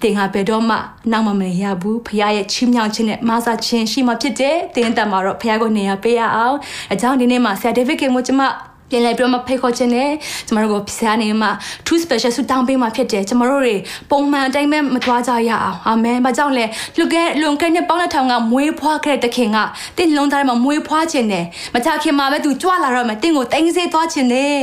[0.01, 0.75] တင်ဟာဘယ်တော့မှ
[1.11, 6.57] နောက်မမရဘူးဖះရဲ့ချီးမြှောက်ခြင်းနဲ့မဆာခြင်းရှိမှဖြစ်တယ်တင်းတန်မှာတော့ဖះကိုနေရာပေးရအောင်
[6.93, 8.43] အကြောင်းဒီနေ့မှာဆရာဒေးဗစ်ကင်ကိုကျွန်မ
[8.89, 10.09] ပြန်လဲပြီးတော့ဖိတ်ခေါ်ခြင်းနဲ့
[10.47, 11.51] ကျမတို့ကိုဆရာနေမှာ
[11.85, 13.75] true special ဆူတောင်းပေးမှာဖြစ်တယ်ကျမတို့တွေ
[14.11, 16.65] ပုံမှန်အတိုင်းပဲမသွားကြရအောင်အာမင်ဘာကြောင့်လဲ
[16.97, 19.57] လူကဲလွန်ခဲ့တဲ့ပေါင်းတဲ့ထောင်ကမွေးဖွားခဲ့တဲ့ခင်က
[19.97, 24.57] တင့်လုံးသားမှာမွေးဖွားခြင်းနဲ့မချခင်မှာပဲသူကြွလာတော့မှတင့်ကိုတင်းစေးသွားခြင်းနဲ့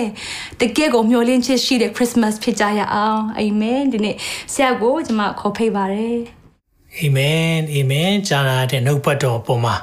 [0.61, 4.17] တကယ်ကိုမျှော်လင့်ချက်ရှိတဲ့ Christmas ဖြစ်ကြရအောင်အာမင်ဒီနေ့
[4.53, 6.19] ဆရာကိုကျမခေါ်ဖိတ်ပါတယ်
[6.99, 9.75] အာမင်အာမင်ဂျာနာတဲ့နှုတ်ပတ်တော်ပေါ်မှာ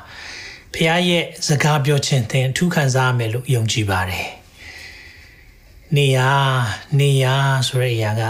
[0.73, 4.27] ဖခင်ရဲ့စကားပြောခြင်းသင်အထူးခံစားရမယ်လို့ယုံကြည်ပါတယ်။
[5.97, 6.29] နေရာ
[6.99, 7.35] နေရာ
[7.67, 8.23] ဆိုတဲ့အရာက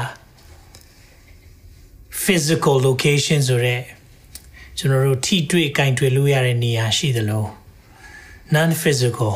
[2.23, 3.81] physical location ဆိုတဲ့
[4.77, 7.45] ကျွန်တော်တို့ထိတွေ့ကင်တွေ့လို့ရတဲ့နေရာရှိသလို
[8.55, 9.33] non physical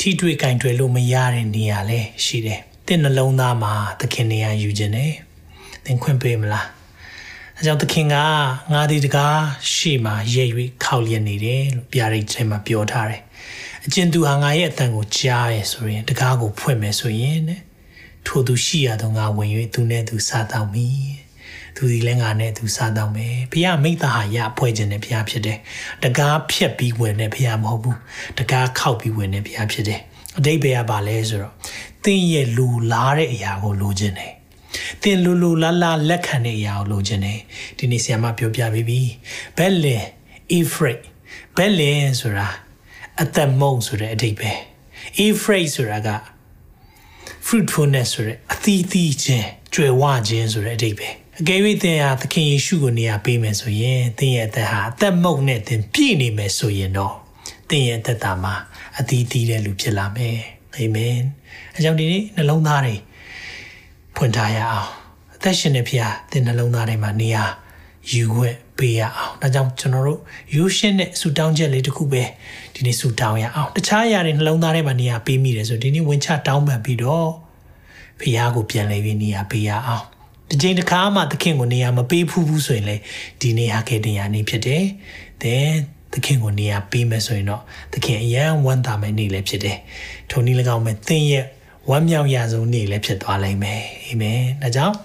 [0.00, 5.12] ထိတွေ့ကင်တွေ့လို့မရတဲ့နေရာလည်းရှိတယ်။သင်နှလုံးသားမှာသခင်နေရာယူခြင်းနဲ့
[5.84, 6.66] သင်ခွင့်ပေးမလား။
[7.60, 8.16] အဲကြောင့်သခင်က
[8.72, 9.38] ငါဒီတကား
[9.72, 10.48] ရှေ့မှာရဲ့၍
[10.84, 13.22] ခောက်လျက်နေတယ်လို့ပြရိတ်ထဲမှာပြောထားတယ်။
[13.86, 17.60] အကျဉ်သူဟာငါရဲ့အတန်ကိုကြားရဲဆိုရင်တကားကိုဖွင့်မယ်ဆိုရင်တဲ့
[18.26, 20.88] ထိုသူရှိရတော့ငါဝင်၍သူနဲ့သူစားတော့မီ
[21.76, 25.58] သူဒီလည်းငါနဲ့သူစားတော့မယ်ဘုရားမိသားဟာရဖွဲ့ခြင်းနဲ့ဘုရားဖြစ်တယ်
[26.02, 27.98] တကားဖြက်ပြီးဝင်တဲ့ဘုရားမဟုတ်ဘူး
[28.38, 30.00] တကားခောက်ပြီးဝင်တဲ့ဘုရားဖြစ်တယ်
[30.38, 31.54] အတိတ်ဘယ်ကပါလဲဆိုတော့
[32.04, 34.32] သင်ရဲ့လူလားတဲ့အရာကိုလိုချင်တယ်
[35.02, 37.40] သင်လူလူလာလာလက်ခံတဲ့အရာကိုလိုချင်တယ်
[37.78, 39.00] ဒီနေ့ဆရာမပြောပြပြီးပြီ
[39.58, 40.04] ဘက်လင်
[40.58, 41.00] Ephraim
[41.56, 42.48] ဘက်လင်ဆိုတာ
[43.22, 44.60] အသက်မုံဆိုတဲ့အဓိပ္ပာယ်
[45.24, 46.10] Ephraim ဆိုတာက
[47.46, 57.14] fruitfulness ဆိုတဲ့အသီးသီးခြင်းကြွယ်ဝခြင်းဆိုတဲ့အဓိပ္ပာယ်အကယ်၍သင်ဟာသခင်ယေရှုကိုနေရာပေးမယ်ဆိုရင်သင်ရဲ့အသက်ဟာအသက်မုတ်နဲ့သင်ပြည့်နေမယ်ဆိုရင်တော့
[57.68, 58.54] သင်ရဲ့အသက်တာမှာ
[58.98, 60.38] အသီးသီးတဲ့လူဖြစ်လာမယ်
[60.74, 61.18] အာမင်
[61.76, 62.94] အကြောင်းဒီနေ့နှလုံးသားတွေ
[64.18, 64.88] ဖွင့်ထားရအောင်
[65.36, 67.44] အသက်ရှင်နေဖျားသင်နှလုံးသားထဲမှာနေရာ
[68.12, 70.20] ယူခွင့်ပေးရအောင်ဒါကြောင့်ကျွန်တော်တို့
[70.54, 72.22] ယူရှင်းတဲ့ဆူတောင်းချက်လေးတစ်ခုပဲ
[72.74, 77.30] ဒီနေ့ဆူတောင်းရအောင်တခြားအရာတွေနှလုံးသားထဲမှာနေရာပေးမိတယ်ဆိုဒီနေ့ဝင်ချတောင်းပန်ပြီးတော့
[78.20, 80.04] ဖျားကိုပြန်လဲပြီးနေရာပေးရအောင်
[80.50, 82.96] ဒီချိန်တစ်ခါမှသခင်ကိုနေရာမပေးဘူးဘူးဆိုရင်လေ
[83.40, 84.84] ဒီနေ့ဟာခဲ့တရားနေ့ဖြစ်တယ်။
[85.42, 85.64] တဲ့
[86.12, 89.78] သခင်ကိုနေရာပေးမယ်ဆိုရင်တော့သခင်အယံဝမ်းသာမယ့်နေ့လည်းဖြစ်တယ်။
[90.30, 91.44] ထိုနည်း၎င်းမဲ့သင်ရဲ့
[91.90, 94.96] ဝမ်းမြောက်ရဆုံးနေ့လည်းဖြစ်သွားလိမ့်မယ်။အာမင်။ဒါကြောင့်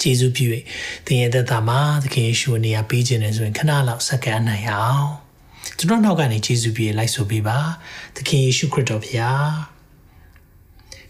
[0.00, 0.46] ကျေးဇူးပြု၍
[1.06, 5.06] သင်ရဲ့သက်တာမှာသခင်ယေရှုနေရာပေးခြင်းနဲ့ဆိုရင်ခဏလောက်စက္ကန့်နိုင်အောင်
[5.78, 7.58] ကျွန်တော်နောက်ကနေကျေးဇူးပြုလိုက်ဆိုပေးပါ
[8.16, 9.48] သခင်ယေရှုခရစ်တော်ဖျား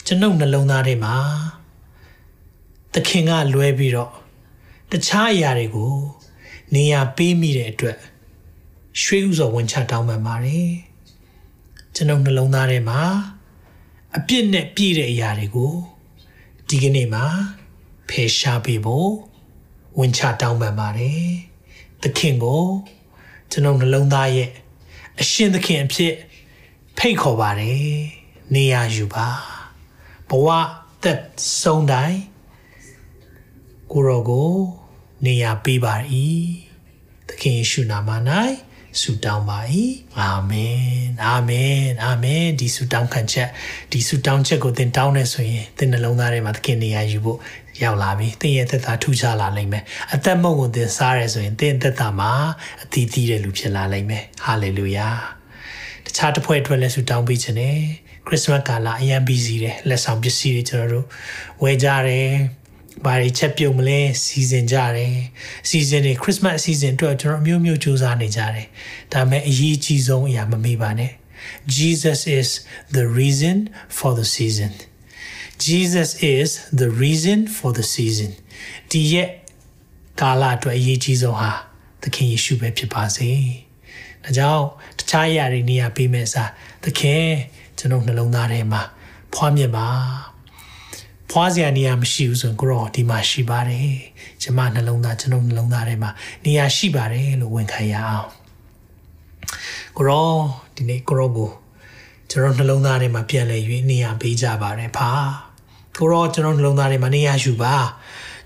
[0.06, 1.16] ကျွန်ုပ်နှလုံးသားထဲမှာ
[2.94, 4.12] သခင်ကလွဲပြီးတော့
[4.92, 5.94] တခြားအရာတွေကို
[6.74, 7.98] နေရာပေးမိတဲ့အတွက်
[9.02, 10.70] ရွှေဥစွာဝင်ချတောင်းပန်ပါတယ်
[11.94, 13.02] ကျွန်ုပ်နှလုံးသားထဲမှာ
[14.18, 15.74] အပြစ်နဲ့ပြည့်တဲ့အရာတွေကို
[16.68, 17.26] ဒီကနေ့မှာ
[18.08, 19.10] ဖယ်ရှားပေးဖို့
[19.98, 21.26] ဝင်ချတောင်းပန်ပါတယ်
[22.02, 22.64] သခင်ကို
[23.50, 24.50] ကျွန်ုပ်နှလုံးသားရဲ့
[25.20, 26.14] အရှင်သခင်အဖြစ်
[26.98, 27.88] ဖိတ်ခေါ်ပါတယ်
[28.54, 29.28] နေရာယူပါ
[30.28, 30.48] ဘဝ
[31.02, 31.20] သက်
[31.60, 32.20] ဆုံးတိုင်း
[33.92, 34.52] ကိုရောကို
[35.24, 35.94] နေရာပေးပါ၏
[37.28, 38.10] သခင်ယေရှုနာမ၌
[39.02, 39.58] ဆုတောင်းပါ၏
[40.20, 40.82] အာမင်
[41.24, 43.48] အာမင်အာမင်ဒီဆုတောင်းခံချက်
[43.92, 47.38] ဒီဆုတောင်းချက်ကိုသင်တောင်းနေဆိုရင်သင်နှလုံးသားထဲမှာသခင်နေရာယူဖို့
[47.82, 52.32] ရောက်လာပြီသင်ရဲ့သက်တာထူခြားလာနိုင်မယ်အသက်မုံကိုသင်စားရဲဆိုရင်သင်သက်တာမှာ
[52.82, 55.08] အသီးသီးတဲ့လူဖြစ်လာနိုင်မယ်ဟာလေလုယာ
[56.06, 57.78] တခြားတစ်ဖွဲ့အတွက်လည်းဆုတောင်းပေးခြင်းနဲ့
[58.26, 61.06] ခရစ်စမတ်ကာလအရန်ဘီစီတယ်လက်ဆောင်ပစ္စည်းတွေကျွန်တော်တို့
[61.62, 62.30] ဝယ်ကြတယ်
[63.04, 65.16] ဘာတွေချက်ပြုတ်မလဲစီစဉ်ကြတယ်
[65.68, 68.66] စီစဉ်တွေခရစ်စမတ်အစီအစဉ်အတွက်ကျွန်တော်အမျိုးမျိုးစူးစမ်းနေကြတယ်
[69.12, 71.12] ဒါပေမဲ့အရေးကြီးဆုံးအရာမမေ့ပါနဲ့
[71.76, 72.48] Jesus is
[72.96, 73.56] the reason
[73.98, 74.72] for the season
[75.66, 76.48] Jesus is
[76.80, 78.30] the reason for the season
[78.90, 79.28] ဒီရဲ့
[80.20, 81.52] ကာလအတွက်အရေးကြီးဆုံးဟာ
[82.02, 83.30] သခင်ယေရှုပဲဖြစ်ပါစေ
[84.24, 84.64] ဒါကြောင့်
[84.98, 86.50] တခြားအရာတွေနေရာပေးမဲ့စား
[86.84, 87.26] သခင်
[87.78, 88.82] ကျွန်တော်နှလုံးသားထဲမှာ
[89.34, 89.88] ဖွားမြင်ပါ
[91.36, 93.90] ဖွားစရာနေရာမရှိဘူးဆိုရင်ကိုရောဒီမှာရှိပါတယ်
[94.42, 96.10] ကျမနှလုံးသားကျွန်တော်နှလုံးသားထဲမှာ
[96.44, 98.28] နေရာရှိပါတယ်လို့ဝန်ခံရအောင်
[99.96, 100.32] ကိုရော
[100.74, 101.50] ဒီနေ့ကိုရောကို
[102.30, 103.58] ကျွန်တော်နှလုံးသားထဲမှာပြန်လဲ၍
[103.90, 105.10] နေရာပေးကြပါတယ်ဖာ
[105.96, 107.76] ကိုရောကျွန်တော်နှလုံးသားထဲမှာနေရာယူပါ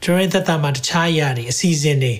[0.03, 2.15] ကျွန်တော်ရဲ့သက်တာမှာတခြားအရာတွေအစီအစဉ်တွေ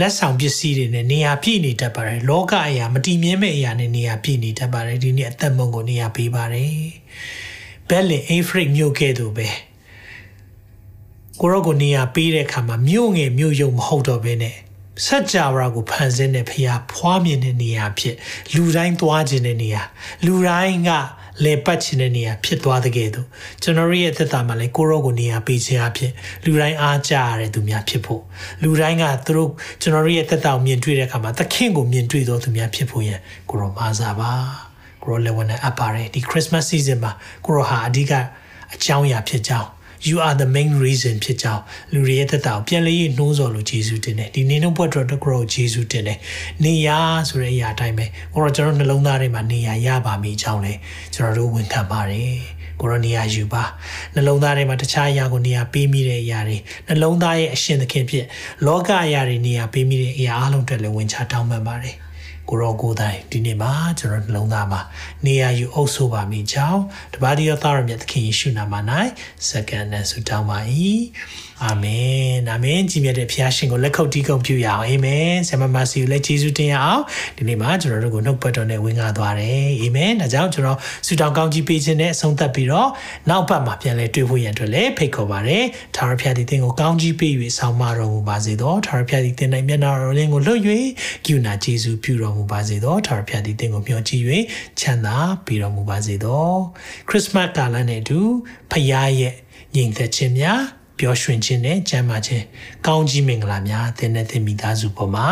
[0.00, 6.74] လက်ဆောင်ပစ္စည်းတွေနဲ့နေရာပြည့်နေတတ်ပါတယ်လောကအရာမတည်မြဲမဲ့အရာနဲ့နေရာပြည့်နေတတ်ပါတယ်ဒီနေ့အသက်မုံကိုနေရာပေးပါတယ်
[7.88, 9.48] ဘယ်လင်အေဖရိတ်မြို့ကဲ့သို့ပဲ
[11.40, 14.56] ကိုရောကိုနေရာပေးတဲ့အခါမှာမြို့ငယ်မြို့ယုံမဟုတ်တော့ဘဲနဲ့
[15.06, 18.16] စัจ java ကိုဖန်ဆင်းတဲ့ဖရာဖွားမြင်တဲ့နေရာဖြစ်
[18.54, 19.82] လူတိုင်းသွားခြင်းတဲ့နေရာ
[20.26, 20.90] လူတိုင်းက
[21.44, 23.26] လေပတ်ခြင်းတဲ့နေရာဖြစ်သွားတဲ့ကဲ့သို့
[23.62, 26.12] ကျွန်တော်ရဲ့သက်တာမှာလည်းကိုရောကိုနေရာပေးခြင်းအဖြစ်
[26.44, 28.22] လူတိုင်းအားကြရတဲ့သူများဖြစ်ဖို့
[28.62, 33.20] လူတိုင်းကသူတို့ကျွန်တော်ရဲ့သက်တာကိုမြင်တွေ့တဲ့အခါမှာသခင်ကိုမြင်တွေ့သောသူများဖြစ်ဖို့ရန်
[33.50, 34.32] ကိုရောမာစားပါ
[35.02, 37.12] ကိုရောလည်းဝန်နဲ့အပ်ပါတယ်ဒီ Christmas season မှာ
[37.44, 38.12] ကိုရောဟာအဓိက
[38.74, 39.68] အကြောင်းအရာဖြစ်ကြောင်း
[40.08, 46.18] you are the main reason ဖြစ်ကြောင်းလူတွေရဲ့သက်တာကိုပြန်လေးနှိုးဆော်လို့ယေရှုတင်တယ်ဒီနေနှုတ်ဘွက်တော်တကရောယေရှုတင်တယ်
[46.64, 46.88] နေရ
[47.28, 50.72] ဆိုတဲ့အရာအတိုင်းပဲကိုတော့ကျွန်တော်နှလုံးသားထဲမှာနေရရပါမိကြောင်းလေ
[51.14, 52.38] ကျွန်တော်တို့ဝန်ခံပါတယ်
[52.80, 53.64] ကိုရောနေရာယူပါ
[54.14, 56.56] နှလုံးသားထဲမှာတခြားအရာကိုနေရာပေးမိတဲ့အရာတွေ
[56.88, 58.24] နှလုံးသားရဲ့အရှင်သခင်ဖြစ်
[58.66, 61.96] လောကအရာတွေနေရာပေးမိတဲ့အရာအလုံးအတွက်လည်းဝင်ချတောင်းပန်ပါတယ်
[62.48, 64.80] ကိုရောကိုတိုင်ဒီနေ့မှာကျွန်တော်နှလုံးသားမှာ
[65.26, 66.82] နေရာယူအုပ်ဆိုပါမိကြောင်း
[67.14, 68.74] တပါးဒီရောသားရမြတ်သခင်ယေရှုနာမ၌
[69.48, 70.58] စက္ကန့်နဲ့ဆုတောင်းပါ၏
[71.64, 77.02] အာမင်အာမင်ကြီးမြတ်တဲ့ဖခင်ရှင်ကိုလက်ခုပ်တီးကုန်ပြုရအောင်အာမင်ဆရာမမစီကိုလည်းယေရှုတင်ရအောင်
[77.36, 82.88] ဒီနေ့မှာကျွန်တော်တို့ကိုနှုတ်ပတ်တော်နဲ့ဝင်ကားသွားတယ်အာမင်ဒါကြောင့်ကျွန်တော်ဆုတောင်းကောင်းကြီးပေးခြင်းနဲ့အဆုံးသတ်ပြီးတော့
[83.28, 85.64] နောက်ပတ်မှာပြန်လဲတွေ့ဖို့ရန်အတွက်လည်းဖိတ်ခေါ်ပါတယ်
[85.96, 90.60] ထာဝရဘုရားဒီသင်ကိုကောင်းကြီးပေး၍ဆောင်းမတော်မူပါစေသောထာဝရဘုရားဒီသင်၌မျက်နာတော်လင်းကိုလွတ်၍
[91.26, 94.22] ကိူနာယေရှုပြုတော်မူပါစေသောထာဝရဘုရားဒီသင်ကိုမျှော်ကြည့်၍
[94.80, 95.16] ချမ်းသာ
[95.46, 96.46] ပေးတော်မူပါစေသော
[97.08, 98.20] ခရစ်စမတ်ကာလနဲ့အတူ
[98.70, 99.34] ဖခင်ရဲ့
[99.74, 100.60] ညီသက်ခြင်းများ
[100.98, 102.44] ပျော်ရွှင်ခြင်းနဲ့ကျမ်းမာခြင်း
[102.86, 105.26] ကောင်းကြီးမင်္ဂလာများသင်နဲ့သင်မိသားစုပေါ်မှာ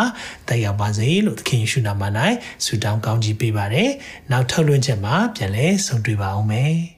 [0.48, 2.02] တက်ရောက်ပါစေလို့သခင်ယေရှုနာမ၌
[2.64, 3.90] ဆုတောင်းကောင်းကြီးပေးပါရယ်။
[4.30, 6.74] နောက်ထုတ်လွှင့်ချက်မှာပြန်လည်ဆုံတွေ့ပါအောင်မယ်။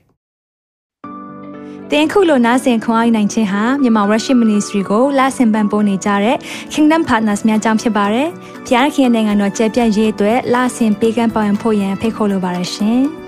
[1.90, 6.36] တင်ခုလိုနာဆင်ခွန်အားနိုင်ခြင်းဟာမြန်မာ Worship Ministry ကိုလာဆင်ပန်ပိုးနေကြတဲ့
[6.72, 8.28] Kingdom Partners များအကြောင်းဖြစ်ပါတယ်။
[8.66, 13.02] ဖျားခင်နိုင်ငံတော်ကျယ်ပြန့်ရေးအတွက်လာဆင်ပေးကမ်းပောင်းဖို့ရန်ဖိတ်ခေါ်လိုပါတယ်ရှင်။